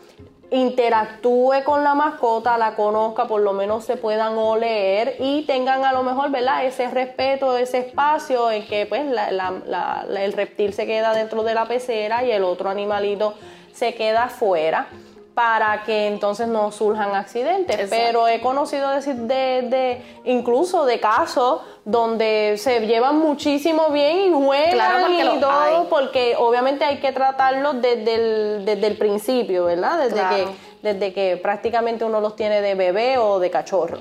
interactúe 0.53 1.65
con 1.65 1.83
la 1.83 1.95
mascota, 1.95 2.59
la 2.59 2.77
conozca, 2.77 3.27
por 3.27 3.41
lo 3.41 3.53
menos 3.53 3.85
se 3.85 3.97
puedan 3.97 4.37
oler 4.37 5.17
y 5.19 5.43
tengan 5.47 5.85
a 5.85 5.93
lo 5.93 6.03
mejor, 6.03 6.31
¿verdad? 6.31 6.65
Ese 6.65 6.89
respeto, 6.91 7.57
ese 7.57 7.79
espacio 7.79 8.51
en 8.51 8.67
que 8.67 8.87
pues 8.87 9.03
el 9.03 10.33
reptil 10.35 10.75
se 10.75 10.87
queda 10.87 11.15
dentro 11.15 11.43
de 11.43 11.55
la 11.55 11.67
pecera 11.67 12.23
y 12.25 12.31
el 12.31 12.45
otro 12.45 12.69
animalito 12.69 13.35
se 13.73 13.95
queda 13.95 14.25
afuera 14.25 14.89
para 15.35 15.83
que 15.85 16.09
entonces 16.09 16.47
no 16.49 16.71
surjan 16.73 17.15
accidentes. 17.15 17.89
Pero 17.89 18.29
he 18.29 18.41
conocido 18.41 18.91
decir 18.91 19.15
de, 19.15 19.63
de, 19.63 20.03
incluso 20.25 20.85
de 20.85 21.01
casos 21.01 21.63
donde 21.85 22.57
se 22.59 22.87
llevan 22.87 23.19
muchísimo 23.19 23.91
bien 23.91 24.29
y 24.29 24.33
juegan 24.33 25.13
y 25.13 25.41
todo, 25.41 25.89
porque 25.89 26.37
obviamente 26.39 26.85
hay 26.85 26.99
que 26.99 27.13
tratarlos 27.13 27.81
desde 27.81 28.15
el, 28.15 28.65
desde 28.65 28.87
el 28.87 28.99
principio, 28.99 29.65
¿verdad? 29.65 29.99
Desde 29.99 30.21
que 30.29 30.73
desde 30.83 31.13
que 31.13 31.37
prácticamente 31.37 32.05
uno 32.05 32.21
los 32.21 32.37
tiene 32.37 32.61
de 32.61 32.75
bebé 32.75 33.17
o 33.17 33.39
de 33.39 33.51
cachorro. 33.51 33.99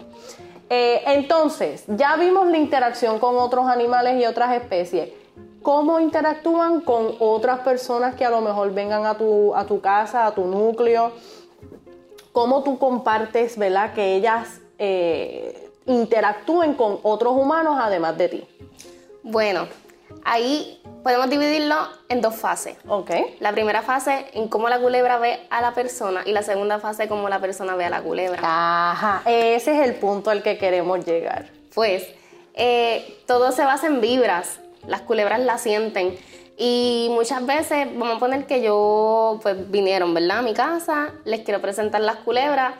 Eh, 0.70 1.04
entonces, 1.06 1.84
ya 1.88 2.16
vimos 2.16 2.48
la 2.48 2.58
interacción 2.58 3.20
con 3.20 3.38
otros 3.38 3.68
animales 3.68 4.20
y 4.20 4.26
otras 4.26 4.56
especies. 4.56 5.10
¿Cómo 5.62 6.00
interactúan 6.00 6.82
con 6.82 7.16
otras 7.20 7.60
personas 7.60 8.16
que 8.16 8.26
a 8.26 8.30
lo 8.30 8.42
mejor 8.42 8.74
vengan 8.74 9.06
a 9.06 9.16
tu, 9.16 9.54
a 9.56 9.66
tu 9.66 9.80
casa, 9.80 10.26
a 10.26 10.34
tu 10.34 10.46
núcleo? 10.46 11.12
¿Cómo 12.32 12.64
tú 12.64 12.80
compartes, 12.80 13.58
verdad, 13.58 13.94
que 13.94 14.16
ellas 14.16 14.62
eh, 14.80 15.70
interactúen 15.86 16.74
con 16.74 17.00
otros 17.04 17.34
humanos 17.34 17.78
además 17.80 18.18
de 18.18 18.30
ti? 18.30 18.48
Bueno, 19.22 19.68
ahí 20.24 20.82
podemos 21.04 21.30
dividirlo 21.30 21.76
en 22.10 22.22
dos 22.22 22.36
fases. 22.36 22.78
Ok. 22.88 23.12
La 23.40 23.52
primera 23.52 23.84
fase 23.84 24.28
en 24.34 24.48
cómo 24.48 24.68
la 24.68 24.80
culebra 24.80 25.20
ve 25.20 25.46
a 25.52 25.62
la 25.62 25.74
persona 25.76 26.24
y 26.26 26.32
la 26.32 26.42
segunda 26.42 26.80
fase 26.80 27.08
cómo 27.08 27.30
la 27.30 27.40
persona 27.40 27.76
ve 27.76 27.86
a 27.86 27.90
la 27.92 28.02
culebra. 28.02 28.40
Ajá, 28.42 29.22
ese 29.26 29.76
es 29.76 29.88
el 29.88 29.96
punto 29.96 30.32
al 30.32 30.42
que 30.42 30.58
queremos 30.58 31.06
llegar. 31.06 31.52
Pues 31.76 32.08
eh, 32.56 33.22
todo 33.28 33.52
se 33.52 33.64
basa 33.64 33.86
en 33.86 34.02
vibras 34.02 34.60
las 34.88 35.02
culebras 35.02 35.40
la 35.40 35.58
sienten. 35.58 36.18
Y 36.58 37.08
muchas 37.12 37.46
veces, 37.46 37.88
vamos 37.96 38.18
a 38.18 38.20
poner 38.20 38.46
que 38.46 38.62
yo, 38.62 39.40
pues 39.42 39.72
vinieron, 39.72 40.14
¿verdad? 40.14 40.40
A 40.40 40.42
mi 40.42 40.54
casa, 40.54 41.12
les 41.26 41.42
quiero 41.42 41.62
presentar 41.62 42.02
las 42.02 42.18
culebras. 42.18 42.76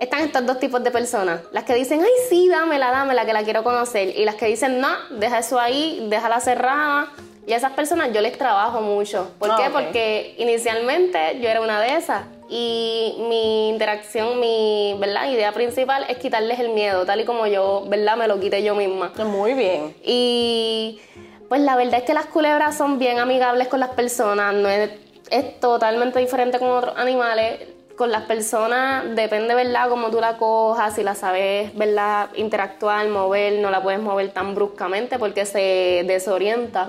Están 0.00 0.20
estos 0.20 0.46
dos 0.46 0.58
tipos 0.58 0.82
de 0.82 0.90
personas. 0.90 1.42
Las 1.52 1.64
que 1.64 1.74
dicen, 1.74 2.00
ay, 2.00 2.10
sí, 2.28 2.48
dámela, 2.48 2.90
dámela, 2.90 3.26
que 3.26 3.32
la 3.32 3.42
quiero 3.42 3.62
conocer. 3.62 4.16
Y 4.16 4.24
las 4.24 4.36
que 4.36 4.46
dicen, 4.46 4.80
no, 4.80 4.88
deja 5.10 5.38
eso 5.38 5.58
ahí, 5.58 6.06
déjala 6.08 6.40
cerrada. 6.40 7.12
Y 7.48 7.54
a 7.54 7.56
esas 7.56 7.72
personas 7.72 8.12
yo 8.12 8.20
les 8.20 8.36
trabajo 8.36 8.82
mucho. 8.82 9.30
¿Por 9.38 9.56
qué? 9.56 9.70
Porque 9.70 10.34
inicialmente 10.36 11.38
yo 11.40 11.48
era 11.48 11.62
una 11.62 11.80
de 11.80 11.96
esas. 11.96 12.24
Y 12.50 13.16
mi 13.26 13.70
interacción, 13.70 14.38
mi 14.38 14.94
¿verdad? 15.00 15.30
idea 15.30 15.52
principal 15.52 16.04
es 16.10 16.18
quitarles 16.18 16.60
el 16.60 16.68
miedo, 16.68 17.06
tal 17.06 17.20
y 17.20 17.24
como 17.24 17.46
yo, 17.46 17.84
¿verdad? 17.88 18.18
Me 18.18 18.28
lo 18.28 18.38
quité 18.38 18.62
yo 18.62 18.74
misma. 18.74 19.12
Muy 19.24 19.54
bien. 19.54 19.94
Y 20.04 21.00
pues 21.48 21.62
la 21.62 21.74
verdad 21.76 22.00
es 22.00 22.02
que 22.02 22.12
las 22.12 22.26
culebras 22.26 22.76
son 22.76 22.98
bien 22.98 23.18
amigables 23.18 23.68
con 23.68 23.80
las 23.80 23.90
personas, 23.90 24.52
no 24.54 24.68
es, 24.68 24.90
es 25.30 25.58
totalmente 25.58 26.18
diferente 26.18 26.58
con 26.58 26.68
otros 26.68 26.98
animales. 26.98 27.60
Con 27.96 28.12
las 28.12 28.22
personas 28.24 29.16
depende, 29.16 29.56
¿verdad?, 29.56 29.88
cómo 29.88 30.10
tú 30.10 30.20
la 30.20 30.36
cojas, 30.36 30.94
si 30.94 31.02
la 31.02 31.16
sabes, 31.16 31.74
¿verdad?, 31.74 32.28
interactuar, 32.36 33.08
mover, 33.08 33.54
no 33.54 33.70
la 33.70 33.82
puedes 33.82 34.00
mover 34.00 34.28
tan 34.32 34.54
bruscamente 34.54 35.18
porque 35.18 35.44
se 35.46 36.04
desorienta. 36.06 36.86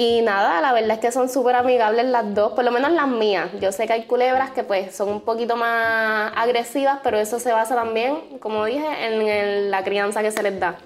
Y 0.00 0.22
nada, 0.22 0.60
la 0.60 0.72
verdad 0.72 0.92
es 0.92 0.98
que 1.00 1.10
son 1.10 1.28
súper 1.28 1.56
amigables 1.56 2.06
las 2.06 2.32
dos, 2.32 2.52
por 2.52 2.64
lo 2.64 2.70
menos 2.70 2.92
las 2.92 3.08
mías. 3.08 3.48
Yo 3.60 3.72
sé 3.72 3.88
que 3.88 3.94
hay 3.94 4.04
culebras 4.04 4.52
que 4.52 4.62
pues 4.62 4.94
son 4.94 5.08
un 5.08 5.20
poquito 5.22 5.56
más 5.56 6.30
agresivas, 6.36 7.00
pero 7.02 7.18
eso 7.18 7.40
se 7.40 7.50
basa 7.50 7.74
también, 7.74 8.38
como 8.38 8.64
dije, 8.64 8.86
en 9.06 9.72
la 9.72 9.82
crianza 9.82 10.22
que 10.22 10.30
se 10.30 10.40
les 10.44 10.60
da. 10.60 10.76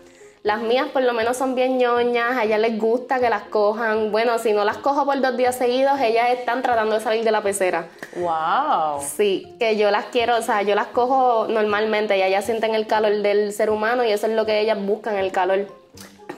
Las 0.42 0.62
mías 0.62 0.86
por 0.94 1.02
lo 1.02 1.12
menos 1.12 1.36
son 1.36 1.54
bien 1.54 1.76
ñoñas, 1.76 2.38
a 2.38 2.44
ellas 2.44 2.58
les 2.58 2.78
gusta 2.78 3.20
que 3.20 3.28
las 3.28 3.42
cojan. 3.42 4.12
Bueno, 4.12 4.38
si 4.38 4.54
no 4.54 4.64
las 4.64 4.78
cojo 4.78 5.04
por 5.04 5.20
dos 5.20 5.36
días 5.36 5.56
seguidos, 5.56 6.00
ellas 6.00 6.30
están 6.30 6.62
tratando 6.62 6.94
de 6.94 7.02
salir 7.02 7.22
de 7.22 7.32
la 7.32 7.42
pecera. 7.42 7.88
¡Wow! 8.16 9.02
Sí, 9.02 9.54
que 9.58 9.76
yo 9.76 9.90
las 9.90 10.06
quiero, 10.06 10.38
o 10.38 10.42
sea, 10.42 10.62
yo 10.62 10.74
las 10.74 10.86
cojo 10.86 11.48
normalmente 11.50 12.16
y 12.16 12.22
ellas 12.22 12.46
sienten 12.46 12.74
el 12.74 12.86
calor 12.86 13.12
del 13.20 13.52
ser 13.52 13.68
humano 13.68 14.04
y 14.04 14.10
eso 14.10 14.26
es 14.26 14.32
lo 14.32 14.46
que 14.46 14.58
ellas 14.60 14.78
buscan, 14.80 15.16
el 15.16 15.32
calor. 15.32 15.81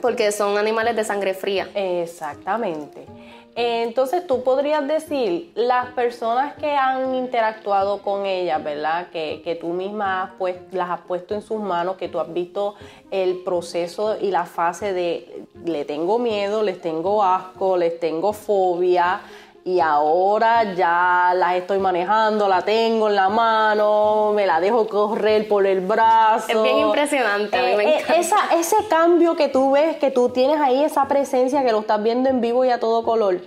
Porque 0.05 0.31
son 0.31 0.59
animales 0.59 0.95
de 0.95 1.03
sangre 1.03 1.33
fría. 1.33 1.67
Exactamente. 1.73 3.07
Entonces 3.55 4.27
tú 4.27 4.43
podrías 4.43 4.87
decir, 4.87 5.51
las 5.55 5.87
personas 5.93 6.53
que 6.57 6.69
han 6.75 7.15
interactuado 7.15 8.03
con 8.03 8.27
ellas, 8.27 8.63
¿verdad? 8.63 9.07
Que, 9.09 9.57
tú 9.59 9.69
misma 9.69 10.35
pues, 10.37 10.57
las 10.71 10.91
has 10.91 11.01
puesto 11.01 11.33
en 11.33 11.41
sus 11.41 11.59
manos, 11.59 11.95
que 11.95 12.07
tú 12.07 12.19
has 12.19 12.31
visto 12.31 12.75
el 13.09 13.37
proceso 13.39 14.15
y 14.21 14.29
la 14.29 14.45
fase 14.45 14.93
de 14.93 15.45
le 15.63 15.85
tengo 15.85 16.19
miedo, 16.19 16.61
les 16.61 16.79
tengo 16.79 17.23
asco, 17.23 17.75
les 17.75 17.99
tengo 17.99 18.31
fobia, 18.31 19.21
y 19.67 19.79
ahora 19.79 20.75
ya 20.75 21.33
la 21.35 21.57
estoy 21.57 21.79
manejando, 21.79 22.47
la 22.47 22.61
tengo 22.61 23.09
en 23.09 23.15
la 23.15 23.29
mano, 23.29 24.31
me 24.35 24.45
la 24.45 24.59
dejo 24.59 24.87
correr 24.87 25.47
por 25.47 25.65
el 25.65 25.79
brazo. 25.79 26.45
Es 26.49 26.61
bien 26.61 26.85
impresionante. 26.85 27.57
Eh, 27.57 27.97
eh, 27.97 28.21
ese 28.59 28.75
cambio 28.87 29.35
que 29.35 29.47
tú 29.47 29.71
ves, 29.71 29.97
que 29.97 30.11
tú 30.11 30.29
tienes 30.29 30.61
ahí, 30.61 30.83
esa 30.83 31.07
presencia 31.07 31.63
que 31.63 31.71
lo 31.71 31.79
estás 31.79 32.01
viendo 32.03 32.29
en 32.29 32.41
vivo 32.41 32.63
y 32.63 32.69
a 32.69 32.79
todo 32.79 33.03
color. 33.03 33.41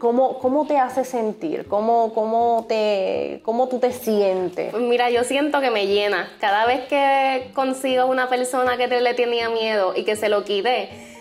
¿Cómo, 0.00 0.40
cómo 0.40 0.66
te 0.66 0.76
hace 0.76 1.04
sentir? 1.04 1.68
¿Cómo, 1.68 2.12
cómo, 2.12 2.66
te, 2.68 3.40
¿Cómo 3.44 3.68
tú 3.68 3.78
te 3.78 3.92
sientes? 3.92 4.72
Pues 4.72 4.82
mira, 4.82 5.08
yo 5.10 5.22
siento 5.22 5.60
que 5.60 5.70
me 5.70 5.86
llena. 5.86 6.32
Cada 6.40 6.66
vez 6.66 6.80
que 6.88 7.52
consigo 7.54 8.06
una 8.06 8.28
persona 8.28 8.76
que 8.76 8.88
te, 8.88 9.00
le 9.00 9.14
tenía 9.14 9.50
miedo 9.50 9.94
y 9.94 10.02
que 10.02 10.16
se 10.16 10.28
lo 10.28 10.42
quite, 10.42 11.13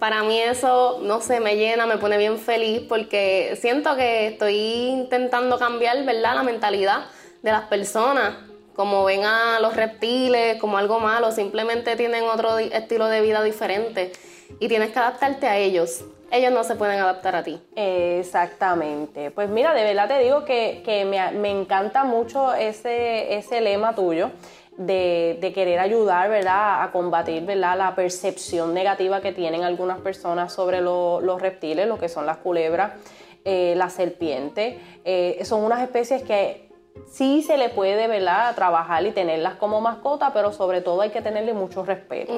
para 0.00 0.22
mí 0.22 0.40
eso, 0.40 0.98
no 1.02 1.20
sé, 1.20 1.40
me 1.40 1.56
llena, 1.56 1.86
me 1.86 1.98
pone 1.98 2.16
bien 2.16 2.38
feliz 2.38 2.82
porque 2.88 3.56
siento 3.60 3.94
que 3.96 4.28
estoy 4.28 4.56
intentando 4.56 5.58
cambiar, 5.58 6.04
¿verdad?, 6.04 6.34
la 6.34 6.42
mentalidad 6.42 7.04
de 7.42 7.52
las 7.52 7.66
personas. 7.66 8.34
Como 8.74 9.04
ven 9.04 9.24
a 9.24 9.60
los 9.60 9.76
reptiles 9.76 10.58
como 10.58 10.78
algo 10.78 11.00
malo, 11.00 11.32
simplemente 11.32 11.96
tienen 11.96 12.24
otro 12.24 12.58
estilo 12.58 13.08
de 13.08 13.20
vida 13.20 13.42
diferente 13.42 14.12
y 14.58 14.68
tienes 14.68 14.90
que 14.90 14.98
adaptarte 14.98 15.46
a 15.46 15.58
ellos. 15.58 16.02
Ellos 16.32 16.50
no 16.50 16.64
se 16.64 16.76
pueden 16.76 16.98
adaptar 16.98 17.36
a 17.36 17.42
ti. 17.42 17.60
Exactamente. 17.76 19.30
Pues 19.32 19.50
mira, 19.50 19.74
de 19.74 19.84
verdad 19.84 20.08
te 20.08 20.18
digo 20.20 20.46
que, 20.46 20.82
me, 21.06 21.30
me, 21.32 21.50
encanta 21.50 22.04
mucho 22.04 22.54
ese, 22.54 23.34
ese 23.34 23.60
lema 23.60 23.94
tuyo 23.94 24.30
de, 24.76 25.52
querer 25.54 25.78
ayudar, 25.78 26.30
¿verdad?, 26.30 26.82
a 26.82 26.92
combatir, 26.92 27.44
¿verdad?, 27.44 27.76
la 27.76 27.94
percepción 27.94 28.74
negativa 28.74 29.20
que 29.20 29.32
tienen 29.32 29.64
algunas 29.64 30.00
personas 30.00 30.52
sobre 30.52 30.80
los 30.80 31.40
reptiles, 31.40 31.86
lo 31.86 31.98
que 31.98 32.08
son 32.08 32.26
las 32.26 32.38
culebras, 32.38 32.92
eh, 33.44 33.74
las 33.76 33.92
serpientes. 33.94 34.76
Eh, 35.04 35.40
son 35.44 35.64
unas 35.64 35.82
especies 35.82 36.22
que 36.22 36.70
sí 37.10 37.42
se 37.42 37.56
le 37.58 37.68
puede, 37.68 38.06
¿verdad?, 38.06 38.54
trabajar 38.54 39.04
y 39.06 39.12
tenerlas 39.12 39.54
como 39.54 39.80
mascota, 39.80 40.32
pero 40.32 40.52
sobre 40.52 40.80
todo 40.80 41.00
hay 41.02 41.10
que 41.10 41.22
tenerle 41.22 41.52
mucho 41.52 41.84
respeto. 41.84 42.32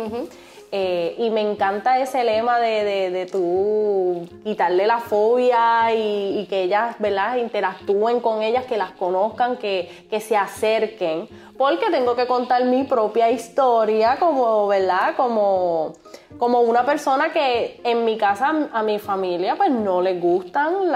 Eh, 0.74 1.16
y 1.18 1.28
me 1.28 1.42
encanta 1.42 2.00
ese 2.00 2.24
lema 2.24 2.58
de, 2.58 2.82
de, 2.82 3.10
de 3.10 3.26
tú 3.26 4.26
quitarle 4.42 4.86
la 4.86 5.00
fobia 5.00 5.94
y, 5.94 6.46
que 6.48 6.62
ellas, 6.62 6.96
¿verdad?, 6.98 7.36
interactúen 7.36 8.20
con 8.20 8.40
ellas, 8.40 8.64
que 8.64 8.78
las 8.78 8.92
conozcan, 8.92 9.58
que, 9.58 10.06
que, 10.08 10.18
se 10.18 10.34
acerquen. 10.34 11.28
Porque 11.58 11.90
tengo 11.90 12.16
que 12.16 12.26
contar 12.26 12.64
mi 12.64 12.84
propia 12.84 13.30
historia 13.30 14.16
como, 14.18 14.66
¿verdad?, 14.66 15.14
como, 15.14 15.92
como 16.38 16.62
una 16.62 16.86
persona 16.86 17.34
que 17.34 17.78
en 17.84 18.06
mi 18.06 18.16
casa, 18.16 18.70
a 18.72 18.82
mi 18.82 18.98
familia, 18.98 19.56
pues 19.56 19.70
no 19.70 20.00
les 20.00 20.18
gustan 20.18 20.90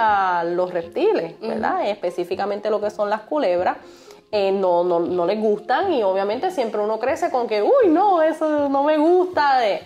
los 0.57 0.73
reptiles, 0.73 1.39
¿verdad? 1.39 1.87
Específicamente 1.87 2.71
lo 2.71 2.81
que 2.81 2.89
son 2.89 3.11
las 3.11 3.21
culebras. 3.21 3.77
Eh, 4.33 4.51
no, 4.51 4.83
no, 4.83 4.99
no, 4.99 5.25
les 5.25 5.41
gustan 5.41 5.93
y 5.93 6.03
obviamente 6.03 6.51
siempre 6.51 6.81
uno 6.81 6.99
crece 6.99 7.31
con 7.31 7.47
que, 7.47 7.63
uy, 7.63 7.89
no, 7.89 8.23
eso 8.23 8.69
no 8.69 8.83
me 8.83 8.99
gusta. 8.99 9.59
De... 9.59 9.83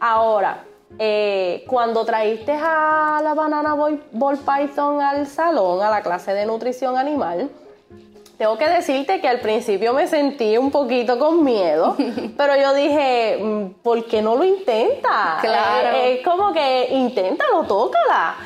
Ahora, 0.00 0.64
eh, 0.98 1.64
cuando 1.68 2.04
traíste 2.04 2.52
a 2.52 3.20
la 3.22 3.34
banana 3.34 3.74
ball, 3.74 4.38
python 4.38 5.00
al 5.00 5.26
salón, 5.26 5.82
a 5.82 5.90
la 5.90 6.02
clase 6.02 6.32
de 6.32 6.46
nutrición 6.46 6.96
animal, 6.96 7.50
tengo 8.38 8.58
que 8.58 8.68
decirte 8.68 9.20
que 9.20 9.28
al 9.28 9.40
principio 9.40 9.94
me 9.94 10.06
sentí 10.06 10.58
un 10.58 10.70
poquito 10.70 11.18
con 11.18 11.42
miedo, 11.44 11.96
pero 12.36 12.56
yo 12.56 12.74
dije, 12.74 13.38
mm, 13.40 13.82
¿por 13.82 14.04
qué 14.06 14.20
no 14.20 14.36
lo 14.36 14.44
intenta? 14.44 15.38
Claro. 15.40 15.96
Eh, 15.96 16.18
es 16.18 16.24
como 16.24 16.52
que 16.52 16.88
inténtalo, 16.90 17.62
tócala. 17.64 18.36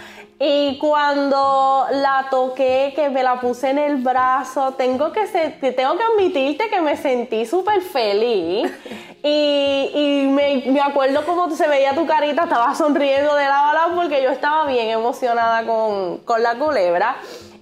Y 0.43 0.79
cuando 0.79 1.85
la 1.91 2.29
toqué, 2.31 2.95
que 2.97 3.11
me 3.11 3.23
la 3.23 3.39
puse 3.39 3.69
en 3.69 3.79
el 3.79 3.97
brazo, 3.97 4.73
tengo 4.73 5.13
que, 5.13 5.27
tengo 5.27 5.99
que 5.99 6.03
admitirte 6.03 6.71
que 6.71 6.81
me 6.81 6.97
sentí 6.97 7.45
súper 7.47 7.83
feliz. 7.83 8.71
Y, 9.23 10.29
me, 10.31 10.81
acuerdo 10.81 11.27
cómo 11.27 11.55
se 11.55 11.69
veía 11.69 11.95
tu 11.95 12.07
carita, 12.07 12.45
estaba 12.45 12.75
sonriendo 12.75 13.35
de 13.35 13.45
la 13.45 13.61
bala 13.61 13.89
porque 13.95 14.23
yo 14.23 14.31
estaba 14.31 14.67
bien 14.67 14.89
emocionada 14.89 15.67
con, 15.67 16.43
la 16.43 16.59
culebra. 16.59 17.17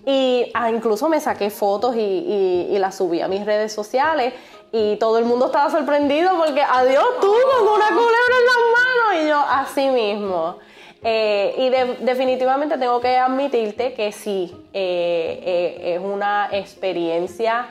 Y 0.07 0.53
ah, 0.55 0.71
incluso 0.71 1.09
me 1.09 1.19
saqué 1.19 1.51
fotos 1.51 1.97
y, 1.97 1.99
y, 1.99 2.69
y 2.71 2.79
las 2.79 2.95
subí 2.95 3.21
a 3.21 3.27
mis 3.27 3.45
redes 3.45 3.73
sociales 3.73 4.35
y 4.71 4.97
todo 4.97 5.19
el 5.19 5.25
mundo 5.25 5.47
estaba 5.47 5.69
sorprendido 5.69 6.31
porque 6.37 6.63
adiós 6.63 7.05
tú 7.21 7.35
con 7.57 7.69
una 7.75 7.89
culebra 7.89 8.35
en 8.39 8.47
las 8.47 8.61
manos 8.77 9.25
y 9.25 9.29
yo 9.29 9.39
así 9.39 9.89
mismo. 9.89 10.68
Eh, 11.03 11.55
y 11.57 12.05
definitivamente 12.05 12.77
tengo 12.77 13.01
que 13.01 13.17
admitirte 13.17 13.95
que 13.95 14.11
sí, 14.11 14.53
eh, 14.73 15.41
eh, 15.45 15.95
es 15.95 16.01
una 16.01 16.49
experiencia 16.53 17.69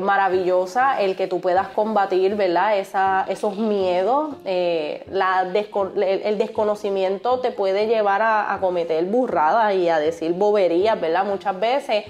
maravillosa 0.00 1.00
el 1.00 1.14
que 1.14 1.28
tú 1.28 1.40
puedas 1.40 1.68
combatir, 1.68 2.34
¿verdad? 2.34 2.76
Esa, 2.76 3.24
esos 3.28 3.56
miedos. 3.56 4.34
La 4.44 5.48
el 5.52 6.38
desconocimiento 6.38 7.38
te 7.38 7.52
puede 7.52 7.86
llevar 7.86 8.20
a, 8.20 8.52
a 8.52 8.60
cometer 8.60 9.04
burradas 9.04 9.74
y 9.74 9.88
a 9.88 10.00
decir 10.00 10.32
boberías, 10.32 11.00
¿verdad? 11.00 11.24
Muchas 11.24 11.58
veces 11.58 12.04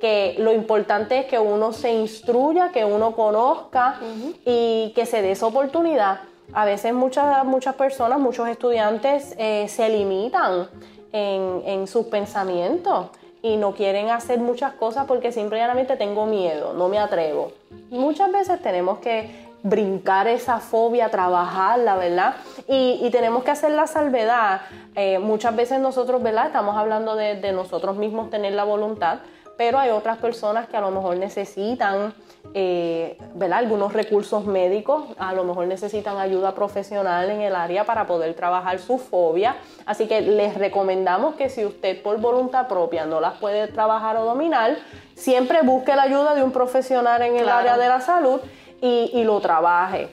que 0.00 0.34
lo 0.38 0.52
importante 0.52 1.20
es 1.20 1.26
que 1.26 1.38
uno 1.38 1.72
se 1.72 1.92
instruya, 1.92 2.70
que 2.72 2.84
uno 2.84 3.14
conozca 3.14 4.00
y 4.44 4.92
que 4.94 5.06
se 5.06 5.22
dé 5.22 5.32
esa 5.32 5.46
oportunidad. 5.46 6.20
A 6.52 6.64
veces 6.64 6.94
muchas, 6.94 7.44
muchas 7.44 7.74
personas, 7.74 8.18
muchos 8.18 8.48
estudiantes 8.48 9.34
eh, 9.38 9.66
se 9.68 9.88
limitan 9.88 10.68
en, 11.12 11.62
en 11.66 11.86
sus 11.86 12.06
pensamientos 12.06 13.08
y 13.42 13.56
no 13.56 13.72
quieren 13.74 14.10
hacer 14.10 14.38
muchas 14.38 14.72
cosas 14.74 15.06
porque 15.06 15.32
simplemente 15.32 15.96
tengo 15.96 16.26
miedo, 16.26 16.72
no 16.72 16.88
me 16.88 16.98
atrevo. 16.98 17.52
Muchas 17.90 18.32
veces 18.32 18.60
tenemos 18.60 18.98
que 18.98 19.48
brincar 19.62 20.28
esa 20.28 20.60
fobia, 20.60 21.10
trabajarla, 21.10 21.96
¿verdad? 21.96 22.34
Y, 22.68 23.08
tenemos 23.10 23.42
que 23.44 23.50
hacer 23.50 23.72
la 23.72 23.86
salvedad. 23.86 24.62
Eh, 24.94 25.18
muchas 25.18 25.54
veces 25.54 25.80
nosotros, 25.80 26.22
¿verdad? 26.22 26.46
Estamos 26.46 26.76
hablando 26.76 27.16
de 27.16 27.52
nosotros 27.52 27.96
mismos 27.96 28.30
tener 28.30 28.52
la 28.52 28.64
voluntad, 28.64 29.18
pero 29.56 29.78
hay 29.78 29.90
otras 29.90 30.18
personas 30.18 30.68
que 30.68 30.76
a 30.76 30.80
lo 30.80 30.90
mejor 30.90 31.16
necesitan 31.16 32.14
eh, 32.54 33.18
algunos 33.52 33.92
recursos 33.92 34.44
médicos, 34.44 35.04
a 35.18 35.32
lo 35.32 35.44
mejor 35.44 35.66
necesitan 35.66 36.18
ayuda 36.18 36.54
profesional 36.54 37.30
en 37.30 37.40
el 37.40 37.54
área 37.54 37.84
para 37.84 38.06
poder 38.06 38.34
trabajar 38.34 38.78
su 38.78 38.98
fobia. 38.98 39.56
Así 39.86 40.06
que 40.06 40.20
les 40.20 40.54
recomendamos 40.54 41.34
que 41.34 41.48
si 41.48 41.64
usted 41.64 42.02
por 42.02 42.18
voluntad 42.18 42.68
propia 42.68 43.06
no 43.06 43.20
las 43.20 43.34
puede 43.38 43.68
trabajar 43.68 44.16
o 44.16 44.24
dominar, 44.24 44.76
siempre 45.14 45.62
busque 45.62 45.94
la 45.96 46.02
ayuda 46.02 46.34
de 46.34 46.42
un 46.42 46.52
profesional 46.52 47.22
en 47.22 47.36
el 47.36 47.48
área 47.48 47.76
de 47.76 47.88
la 47.88 48.00
salud 48.00 48.40
y, 48.80 49.22
lo 49.24 49.40
trabaje. 49.40 50.08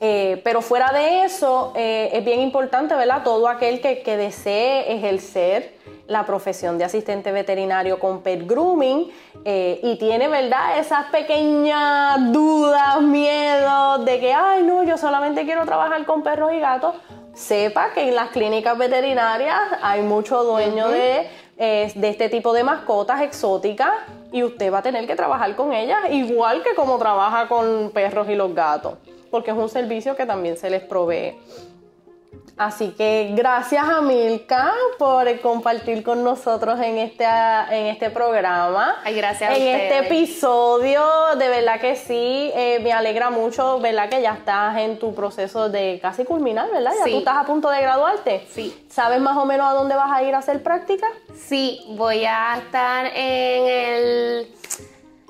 Eh, 0.00 0.40
pero 0.44 0.62
fuera 0.62 0.92
de 0.92 1.24
eso, 1.24 1.72
eh, 1.74 2.10
es 2.12 2.24
bien 2.24 2.40
importante, 2.40 2.94
¿verdad? 2.94 3.22
Todo 3.24 3.48
aquel 3.48 3.80
que, 3.80 4.02
que 4.02 4.16
desee 4.16 4.92
ejercer 4.92 5.81
la 6.06 6.26
profesión 6.26 6.78
de 6.78 6.84
asistente 6.84 7.32
veterinario 7.32 7.98
con 7.98 8.22
pet 8.22 8.46
grooming 8.46 9.10
eh, 9.44 9.80
y 9.82 9.96
tiene, 9.96 10.28
¿verdad? 10.28 10.78
Esas 10.78 11.06
pequeñas 11.06 12.32
dudas, 12.32 13.00
miedos 13.02 14.04
de 14.04 14.20
que, 14.20 14.32
ay, 14.32 14.62
no, 14.62 14.84
yo 14.84 14.96
solamente 14.96 15.44
quiero 15.44 15.64
trabajar 15.64 16.04
con 16.04 16.22
perros 16.22 16.52
y 16.52 16.60
gatos, 16.60 16.94
sepa 17.34 17.92
que 17.94 18.08
en 18.08 18.14
las 18.14 18.30
clínicas 18.30 18.76
veterinarias 18.76 19.58
hay 19.82 20.02
mucho 20.02 20.44
dueño 20.44 20.88
de, 20.88 21.28
eh, 21.56 21.92
de 21.94 22.08
este 22.08 22.28
tipo 22.28 22.52
de 22.52 22.64
mascotas 22.64 23.22
exóticas 23.22 23.90
y 24.32 24.42
usted 24.42 24.72
va 24.72 24.78
a 24.78 24.82
tener 24.82 25.06
que 25.06 25.14
trabajar 25.14 25.54
con 25.56 25.72
ellas 25.72 26.00
igual 26.10 26.62
que 26.62 26.74
como 26.74 26.98
trabaja 26.98 27.48
con 27.48 27.90
perros 27.92 28.28
y 28.28 28.34
los 28.34 28.54
gatos, 28.54 28.94
porque 29.30 29.50
es 29.50 29.56
un 29.56 29.68
servicio 29.68 30.16
que 30.16 30.26
también 30.26 30.56
se 30.56 30.70
les 30.70 30.82
provee. 30.82 31.36
Así 32.56 32.90
que 32.90 33.32
gracias 33.34 33.82
a 33.88 34.00
Milka 34.00 34.72
por 34.98 35.40
compartir 35.40 36.02
con 36.02 36.22
nosotros 36.22 36.78
en 36.80 36.98
este, 36.98 37.24
en 37.24 37.86
este 37.86 38.10
programa. 38.10 38.96
Ay, 39.04 39.16
gracias 39.16 39.56
En 39.56 39.66
este 39.66 39.98
episodio, 40.06 41.02
de 41.38 41.48
verdad 41.48 41.80
que 41.80 41.96
sí, 41.96 42.50
eh, 42.54 42.78
me 42.82 42.92
alegra 42.92 43.30
mucho, 43.30 43.80
¿verdad? 43.80 44.08
Que 44.08 44.20
ya 44.22 44.34
estás 44.34 44.76
en 44.78 44.98
tu 44.98 45.14
proceso 45.14 45.68
de 45.68 45.98
casi 46.00 46.24
culminar, 46.24 46.70
¿verdad? 46.70 46.92
Ya 46.98 47.10
tú 47.10 47.18
estás 47.18 47.36
a 47.36 47.44
punto 47.44 47.70
de 47.70 47.80
graduarte. 47.80 48.46
Sí. 48.50 48.86
¿Sabes 48.90 49.20
más 49.20 49.36
o 49.36 49.46
menos 49.46 49.70
a 49.70 49.72
dónde 49.72 49.94
vas 49.94 50.12
a 50.12 50.22
ir 50.22 50.34
a 50.34 50.38
hacer 50.38 50.62
práctica? 50.62 51.06
Sí, 51.34 51.80
voy 51.96 52.24
a 52.26 52.58
estar 52.58 53.06
en 53.06 53.66
el 53.66 54.54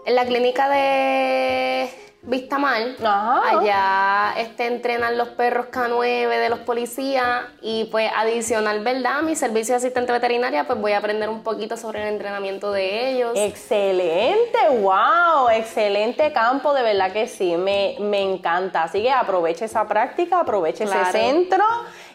en 0.05 0.15
la 0.17 0.25
clínica 0.25 0.69
de 0.69 1.89
Vista 2.25 2.57
Mal. 2.57 2.97
Allá 3.03 4.35
este, 4.39 4.67
entrenan 4.67 5.19
los 5.19 5.31
perros 5.31 5.67
K9 5.73 6.29
de 6.29 6.49
los 6.49 6.61
policías 6.61 7.43
y 7.61 7.87
pues 7.87 8.13
adicional, 8.15 8.85
¿verdad? 8.85 9.23
Mi 9.23 9.35
servicio 9.35 9.73
de 9.73 9.79
asistente 9.79 10.13
veterinaria, 10.13 10.65
pues 10.65 10.81
voy 10.81 10.93
a 10.93 10.99
aprender 10.99 11.29
un 11.29 11.43
poquito 11.43 11.77
sobre 11.77 12.03
el 12.03 12.15
entrenamiento 12.15 12.71
de 12.71 13.11
ellos. 13.11 13.33
Excelente, 13.35 14.57
wow, 14.81 15.49
excelente 15.53 16.33
campo, 16.33 16.73
de 16.75 16.85
verdad 16.85 17.11
que 17.13 17.27
sí, 17.27 17.57
me, 17.57 17.97
me 17.99 18.23
encanta. 18.23 18.85
Así 18.85 19.03
que 19.03 19.11
aproveche 19.11 19.65
esa 19.65 19.89
práctica, 19.89 20.39
aproveche 20.41 20.85
ese 20.85 21.05
centro 21.07 21.65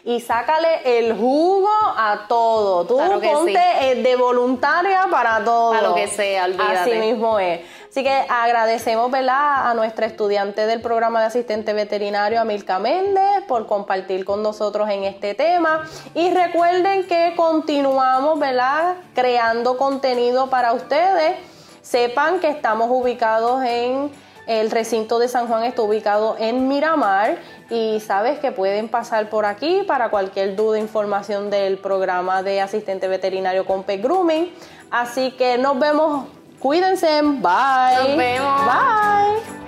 y 0.04 0.20
sácale 0.20 0.98
el 0.98 1.14
jugo 1.14 1.68
a 1.70 2.24
todo. 2.28 2.86
Tú 2.86 2.96
ponte 3.20 3.60
eh, 3.82 3.96
de 3.96 4.16
voluntaria 4.16 5.06
para 5.10 5.44
todo. 5.44 5.72
Para 5.72 5.88
lo 5.88 5.94
que 5.94 6.06
sea, 6.06 6.46
olvídate. 6.46 6.78
Así 6.78 6.92
mismo 6.92 7.38
es. 7.38 7.60
Así 7.98 8.04
que 8.04 8.26
agradecemos 8.28 9.10
a 9.28 9.74
nuestra 9.74 10.06
estudiante 10.06 10.66
del 10.66 10.80
programa 10.80 11.18
de 11.18 11.26
asistente 11.26 11.72
veterinario, 11.72 12.40
Amilca 12.40 12.78
Méndez, 12.78 13.42
por 13.48 13.66
compartir 13.66 14.24
con 14.24 14.40
nosotros 14.40 14.88
en 14.88 15.02
este 15.02 15.34
tema. 15.34 15.84
Y 16.14 16.30
recuerden 16.30 17.08
que 17.08 17.32
continuamos 17.34 18.38
creando 19.16 19.76
contenido 19.76 20.48
para 20.48 20.74
ustedes. 20.74 21.38
Sepan 21.82 22.38
que 22.38 22.50
estamos 22.50 22.88
ubicados 22.88 23.64
en 23.64 24.12
el 24.46 24.70
recinto 24.70 25.18
de 25.18 25.26
San 25.26 25.48
Juan 25.48 25.64
está 25.64 25.82
ubicado 25.82 26.36
en 26.38 26.68
Miramar 26.68 27.36
y 27.68 27.98
sabes 27.98 28.38
que 28.38 28.52
pueden 28.52 28.88
pasar 28.88 29.28
por 29.28 29.44
aquí 29.44 29.82
para 29.88 30.08
cualquier 30.08 30.54
duda, 30.54 30.78
información 30.78 31.50
del 31.50 31.78
programa 31.78 32.44
de 32.44 32.60
asistente 32.60 33.08
veterinario 33.08 33.66
con 33.66 33.82
Pet 33.82 34.00
Grooming. 34.00 34.50
Así 34.90 35.32
que 35.32 35.58
nos 35.58 35.78
vemos 35.78 36.37
Cuídense. 36.58 37.22
Bye. 37.22 37.96
Nos 37.96 38.16
vemos. 38.16 38.66
Bye. 38.66 39.67